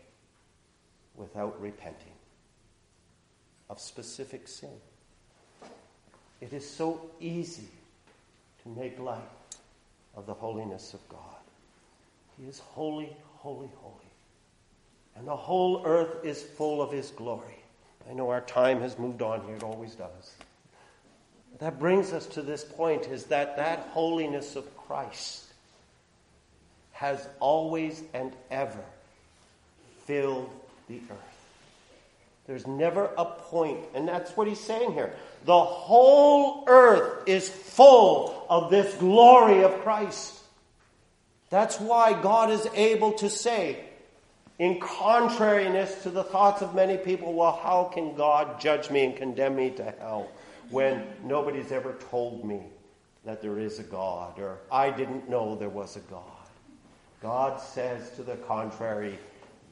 without 1.14 1.60
repenting 1.60 2.12
of 3.70 3.80
specific 3.80 4.48
sin. 4.48 4.76
It 6.40 6.52
is 6.52 6.68
so 6.68 7.10
easy 7.20 7.68
to 8.62 8.68
make 8.68 8.98
light 8.98 9.20
of 10.16 10.26
the 10.26 10.34
holiness 10.34 10.92
of 10.92 11.08
God. 11.08 11.20
He 12.38 12.48
is 12.48 12.58
holy, 12.58 13.16
holy, 13.36 13.70
holy. 13.76 14.01
And 15.16 15.26
the 15.26 15.36
whole 15.36 15.82
earth 15.84 16.24
is 16.24 16.42
full 16.42 16.82
of 16.82 16.90
His 16.90 17.10
glory. 17.10 17.62
I 18.10 18.14
know 18.14 18.30
our 18.30 18.40
time 18.40 18.80
has 18.80 18.98
moved 18.98 19.22
on 19.22 19.44
here, 19.44 19.56
it 19.56 19.62
always 19.62 19.94
does. 19.94 20.34
That 21.58 21.78
brings 21.78 22.12
us 22.12 22.26
to 22.26 22.42
this 22.42 22.64
point 22.64 23.06
is 23.06 23.26
that 23.26 23.56
that 23.56 23.90
holiness 23.92 24.56
of 24.56 24.76
Christ 24.76 25.44
has 26.92 27.28
always 27.40 28.02
and 28.14 28.32
ever 28.50 28.84
filled 30.06 30.50
the 30.88 31.00
earth. 31.10 31.32
There's 32.46 32.66
never 32.66 33.10
a 33.16 33.24
point, 33.24 33.78
and 33.94 34.08
that's 34.08 34.36
what 34.36 34.48
he's 34.48 34.60
saying 34.60 34.94
here. 34.94 35.14
The 35.44 35.62
whole 35.62 36.64
earth 36.66 37.28
is 37.28 37.48
full 37.48 38.46
of 38.48 38.70
this 38.70 38.92
glory 38.94 39.62
of 39.62 39.80
Christ. 39.82 40.38
That's 41.50 41.78
why 41.78 42.20
God 42.20 42.50
is 42.50 42.66
able 42.74 43.12
to 43.14 43.30
say, 43.30 43.84
in 44.62 44.78
contrariness 44.78 46.04
to 46.04 46.08
the 46.08 46.22
thoughts 46.22 46.62
of 46.62 46.72
many 46.72 46.96
people, 46.96 47.32
well, 47.32 47.58
how 47.64 47.90
can 47.92 48.14
God 48.14 48.60
judge 48.60 48.92
me 48.92 49.04
and 49.04 49.16
condemn 49.16 49.56
me 49.56 49.70
to 49.70 49.92
hell 49.98 50.30
when 50.70 51.04
nobody's 51.24 51.72
ever 51.72 51.94
told 52.10 52.44
me 52.44 52.60
that 53.24 53.42
there 53.42 53.58
is 53.58 53.80
a 53.80 53.82
God 53.82 54.38
or 54.38 54.58
I 54.70 54.90
didn't 54.90 55.28
know 55.28 55.56
there 55.56 55.68
was 55.68 55.96
a 55.96 56.00
God? 56.02 56.22
God 57.20 57.60
says 57.60 58.10
to 58.10 58.22
the 58.22 58.36
contrary, 58.36 59.18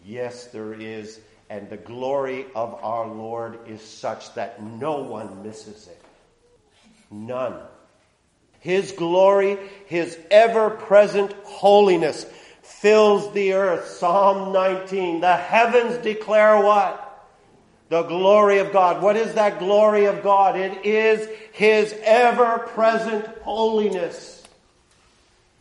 yes, 0.04 0.46
there 0.46 0.74
is 0.74 1.20
and 1.50 1.70
the 1.70 1.76
glory 1.76 2.46
of 2.56 2.74
our 2.82 3.06
Lord 3.06 3.60
is 3.68 3.80
such 3.80 4.34
that 4.34 4.60
no 4.60 5.02
one 5.02 5.44
misses 5.44 5.86
it. 5.86 6.02
None. 7.12 7.60
His 8.58 8.90
glory, 8.90 9.56
His 9.86 10.18
ever 10.32 10.68
present 10.68 11.32
holiness 11.44 12.26
fills 12.78 13.32
the 13.32 13.52
earth. 13.52 13.88
Psalm 13.88 14.52
19. 14.52 15.20
The 15.20 15.36
heavens 15.36 15.98
declare 15.98 16.62
what? 16.62 17.06
The 17.88 18.02
glory 18.02 18.58
of 18.58 18.72
God. 18.72 19.02
What 19.02 19.16
is 19.16 19.34
that 19.34 19.58
glory 19.58 20.06
of 20.06 20.22
God? 20.22 20.56
It 20.56 20.86
is 20.86 21.28
His 21.52 21.94
ever 22.02 22.60
present 22.60 23.26
holiness. 23.42 24.42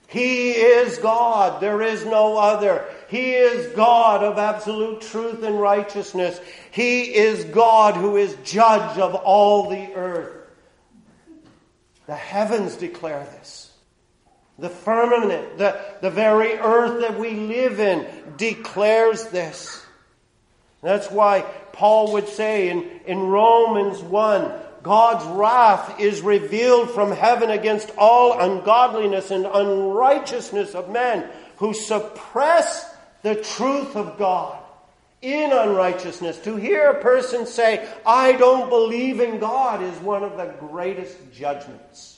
He 0.08 0.52
is 0.52 0.98
God. 0.98 1.62
There 1.62 1.82
is 1.82 2.06
no 2.06 2.38
other. 2.38 2.86
He 3.10 3.34
is 3.34 3.76
God 3.76 4.24
of 4.24 4.38
absolute 4.38 5.02
truth 5.02 5.44
and 5.44 5.60
righteousness. 5.60 6.40
He 6.72 7.14
is 7.14 7.44
God 7.44 7.96
who 7.96 8.18
is 8.18 8.36
judge 8.44 8.98
of 8.98 9.14
all 9.16 9.70
the 9.70 9.94
earth. 9.94 10.36
The 12.08 12.16
heavens 12.16 12.76
declare 12.76 13.24
this. 13.38 13.69
The 14.60 14.70
firmament, 14.70 15.58
the, 15.58 15.80
the 16.02 16.10
very 16.10 16.54
earth 16.54 17.02
that 17.02 17.18
we 17.18 17.32
live 17.32 17.80
in 17.80 18.06
declares 18.38 19.26
this. 19.28 19.86
That's 20.82 21.10
why 21.10 21.42
Paul 21.74 22.14
would 22.14 22.28
say 22.28 22.70
in, 22.70 22.90
in 23.06 23.20
Romans 23.20 24.02
1 24.02 24.52
God's 24.82 25.26
wrath 25.26 26.00
is 26.00 26.22
revealed 26.22 26.92
from 26.92 27.12
heaven 27.12 27.50
against 27.50 27.92
all 27.98 28.40
ungodliness 28.40 29.30
and 29.30 29.46
unrighteousness 29.46 30.74
of 30.74 30.90
men 30.90 31.30
who 31.58 31.74
suppress 31.74 32.90
the 33.22 33.36
truth 33.36 33.98
of 33.98 34.18
God 34.18 34.58
in 35.22 35.52
unrighteousness. 35.52 36.38
To 36.40 36.56
hear 36.56 36.92
a 36.92 37.02
person 37.02 37.46
say, 37.46 37.88
I 38.06 38.34
don't 38.34 38.70
believe 38.70 39.20
in 39.20 39.40
God, 39.40 39.84
is 39.84 39.98
one 40.00 40.24
of 40.24 40.38
the 40.38 40.54
greatest 40.60 41.18
judgments 41.34 42.09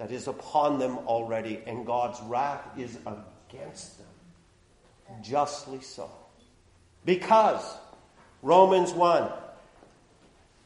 that 0.00 0.10
is 0.10 0.28
upon 0.28 0.78
them 0.78 0.96
already, 1.06 1.60
and 1.66 1.84
God's 1.84 2.18
wrath 2.22 2.66
is 2.78 2.96
against 3.06 3.98
them. 3.98 4.06
Justly 5.22 5.82
so. 5.82 6.10
Because, 7.04 7.62
Romans 8.42 8.92
1 8.92 9.30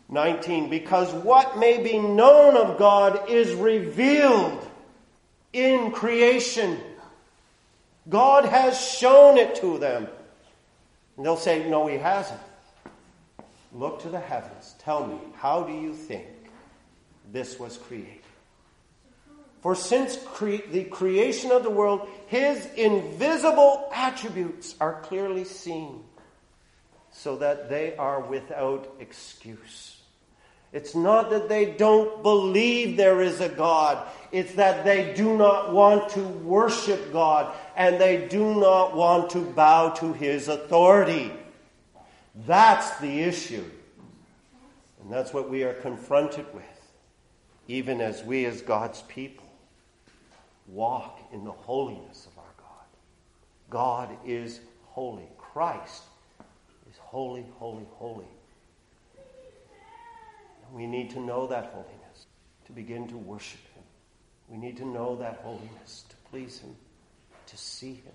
19, 0.09 0.70
because 0.70 1.12
what 1.24 1.59
may 1.59 1.82
be 1.82 1.99
known 1.99 2.57
of 2.57 2.78
God 2.78 3.28
is 3.28 3.53
revealed 3.55 4.68
in 5.53 5.91
creation. 5.91 6.78
God 8.09 8.45
has 8.45 8.80
shown 8.80 9.37
it 9.37 9.57
to 9.57 9.78
them. 9.78 10.07
And 11.16 11.26
they'll 11.26 11.37
say, 11.37 11.68
No, 11.68 11.89
He 11.89 11.97
hasn't. 11.97 12.41
Look 13.72 14.01
to 14.03 14.11
the 14.11 14.20
heavens. 14.20 14.76
Tell 14.78 15.05
me, 15.05 15.18
how 15.35 15.64
do 15.64 15.72
you 15.72 15.93
think 15.93 16.28
this 17.32 17.59
was 17.59 17.78
created? 17.78 18.24
For 19.64 19.74
since 19.74 20.18
cre- 20.18 20.68
the 20.70 20.84
creation 20.84 21.50
of 21.50 21.62
the 21.62 21.70
world, 21.70 22.06
His 22.26 22.66
invisible 22.76 23.88
attributes 23.94 24.74
are 24.78 25.00
clearly 25.00 25.44
seen, 25.44 26.04
so 27.10 27.36
that 27.36 27.70
they 27.70 27.96
are 27.96 28.20
without 28.20 28.94
excuse. 29.00 30.02
It's 30.70 30.94
not 30.94 31.30
that 31.30 31.48
they 31.48 31.64
don't 31.64 32.22
believe 32.22 32.98
there 32.98 33.22
is 33.22 33.40
a 33.40 33.48
God. 33.48 34.06
It's 34.32 34.52
that 34.56 34.84
they 34.84 35.14
do 35.14 35.34
not 35.34 35.72
want 35.72 36.10
to 36.10 36.20
worship 36.20 37.10
God 37.10 37.54
and 37.74 37.98
they 37.98 38.28
do 38.28 38.54
not 38.56 38.94
want 38.94 39.30
to 39.30 39.40
bow 39.40 39.90
to 39.90 40.12
His 40.12 40.48
authority. 40.48 41.32
That's 42.46 42.98
the 42.98 43.22
issue. 43.22 43.64
And 45.00 45.10
that's 45.10 45.32
what 45.32 45.48
we 45.48 45.62
are 45.62 45.72
confronted 45.72 46.52
with, 46.52 46.64
even 47.66 48.02
as 48.02 48.22
we, 48.22 48.44
as 48.44 48.60
God's 48.60 49.00
people, 49.02 49.43
walk 50.66 51.20
in 51.32 51.44
the 51.44 51.52
holiness 51.52 52.26
of 52.26 52.38
our 52.38 52.52
God. 52.58 52.86
God 53.70 54.16
is 54.26 54.60
holy. 54.86 55.28
Christ 55.38 56.02
is 56.90 56.96
holy, 56.98 57.44
holy, 57.58 57.86
holy. 57.94 58.26
We 60.72 60.86
need 60.86 61.10
to 61.10 61.20
know 61.20 61.46
that 61.46 61.66
holiness 61.66 62.26
to 62.66 62.72
begin 62.72 63.06
to 63.08 63.16
worship 63.16 63.60
Him. 63.74 63.84
We 64.48 64.56
need 64.56 64.76
to 64.78 64.84
know 64.84 65.16
that 65.16 65.40
holiness 65.42 66.04
to 66.08 66.16
please 66.30 66.58
Him, 66.58 66.74
to 67.46 67.56
see 67.56 67.94
Him. 67.94 68.12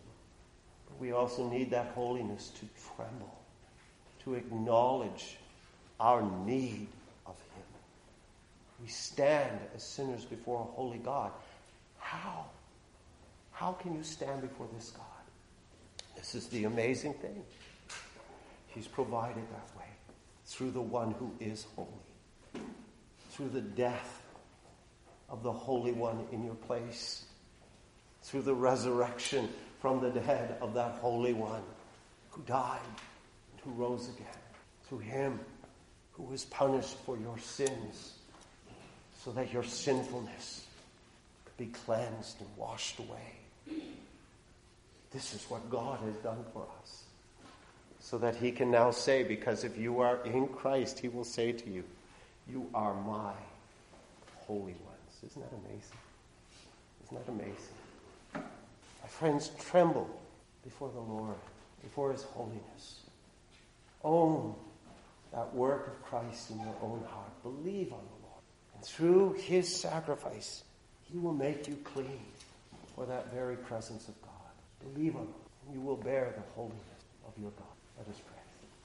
But 0.87 0.99
we 0.99 1.11
also 1.11 1.49
need 1.49 1.71
that 1.71 1.91
holiness 1.95 2.51
to 2.59 2.65
tremble, 2.95 3.39
to 4.25 4.35
acknowledge 4.35 5.37
our 5.99 6.21
need 6.45 6.87
of 7.25 7.35
Him. 7.55 7.63
We 8.81 8.87
stand 8.87 9.59
as 9.75 9.83
sinners 9.83 10.25
before 10.25 10.61
a 10.61 10.75
holy 10.75 10.97
God. 10.97 11.31
How? 12.09 12.45
How 13.51 13.73
can 13.73 13.95
you 13.95 14.03
stand 14.03 14.41
before 14.41 14.67
this 14.73 14.89
God? 14.91 15.05
This 16.15 16.33
is 16.33 16.47
the 16.47 16.63
amazing 16.63 17.13
thing. 17.13 17.43
He's 18.67 18.87
provided 18.87 19.43
that 19.51 19.77
way 19.77 19.85
through 20.45 20.71
the 20.71 20.81
one 20.81 21.11
who 21.11 21.31
is 21.39 21.67
holy 21.75 21.87
through 23.39 23.49
the 23.49 23.61
death 23.61 24.21
of 25.29 25.43
the 25.43 25.51
Holy 25.51 25.93
One 25.93 26.25
in 26.33 26.43
your 26.43 26.55
place, 26.55 27.25
through 28.23 28.41
the 28.41 28.53
resurrection 28.53 29.47
from 29.79 30.01
the 30.01 30.09
dead 30.09 30.57
of 30.59 30.73
that 30.73 30.95
Holy 30.95 31.31
One 31.31 31.61
who 32.31 32.41
died 32.41 32.81
and 33.53 33.61
who 33.61 33.71
rose 33.81 34.09
again, 34.09 34.27
through 34.87 34.99
Him 34.99 35.39
who 36.13 36.23
was 36.23 36.43
punished 36.45 36.97
for 37.05 37.17
your 37.17 37.37
sins, 37.37 38.15
so 39.23 39.31
that 39.31 39.53
your 39.53 39.63
sinfulness 39.63 40.65
be 41.59 41.67
cleansed 41.67 42.39
and 42.39 42.49
washed 42.57 42.97
away. 42.99 43.81
This 45.11 45.33
is 45.33 45.43
what 45.49 45.69
God 45.69 45.99
has 46.05 46.15
done 46.17 46.43
for 46.53 46.65
us. 46.81 47.03
So 47.99 48.17
that 48.19 48.35
He 48.35 48.51
can 48.51 48.71
now 48.71 48.91
say, 48.91 49.23
because 49.23 49.63
if 49.63 49.77
you 49.77 49.99
are 49.99 50.23
in 50.23 50.47
Christ, 50.47 50.99
He 50.99 51.09
will 51.09 51.25
say 51.25 51.51
to 51.51 51.69
you, 51.69 51.83
you 52.49 52.67
are 52.73 52.93
my 52.93 53.33
holy 54.47 54.73
ones. 54.73 55.23
Isn't 55.23 55.41
that 55.41 55.57
amazing? 55.67 55.97
Isn't 57.03 57.25
that 57.25 57.31
amazing? 57.31 57.75
My 58.33 59.09
friends, 59.09 59.51
tremble 59.59 60.09
before 60.63 60.89
the 60.89 60.99
Lord, 60.99 61.35
before 61.83 62.11
His 62.11 62.23
holiness. 62.23 63.01
Own 64.03 64.55
that 65.33 65.53
work 65.53 65.87
of 65.87 66.03
Christ 66.03 66.51
in 66.51 66.59
your 66.59 66.75
own 66.81 67.03
heart. 67.09 67.43
Believe 67.43 67.91
on 67.91 67.99
the 67.99 68.27
Lord. 68.27 68.43
And 68.75 68.83
through 68.83 69.33
His 69.33 69.75
sacrifice, 69.75 70.63
He 71.11 71.17
will 71.17 71.33
make 71.33 71.67
you 71.67 71.77
clean 71.83 72.21
for 72.95 73.05
that 73.05 73.33
very 73.33 73.55
presence 73.55 74.07
of 74.07 74.21
God. 74.21 74.93
Believe 74.93 75.13
Him, 75.13 75.27
and 75.65 75.73
you 75.73 75.81
will 75.81 75.97
bear 75.97 76.33
the 76.35 76.43
holiness 76.55 76.79
of 77.25 77.33
your 77.41 77.51
God. 77.51 77.67
Let 77.97 78.07
us 78.07 78.21
pray. 78.25 78.38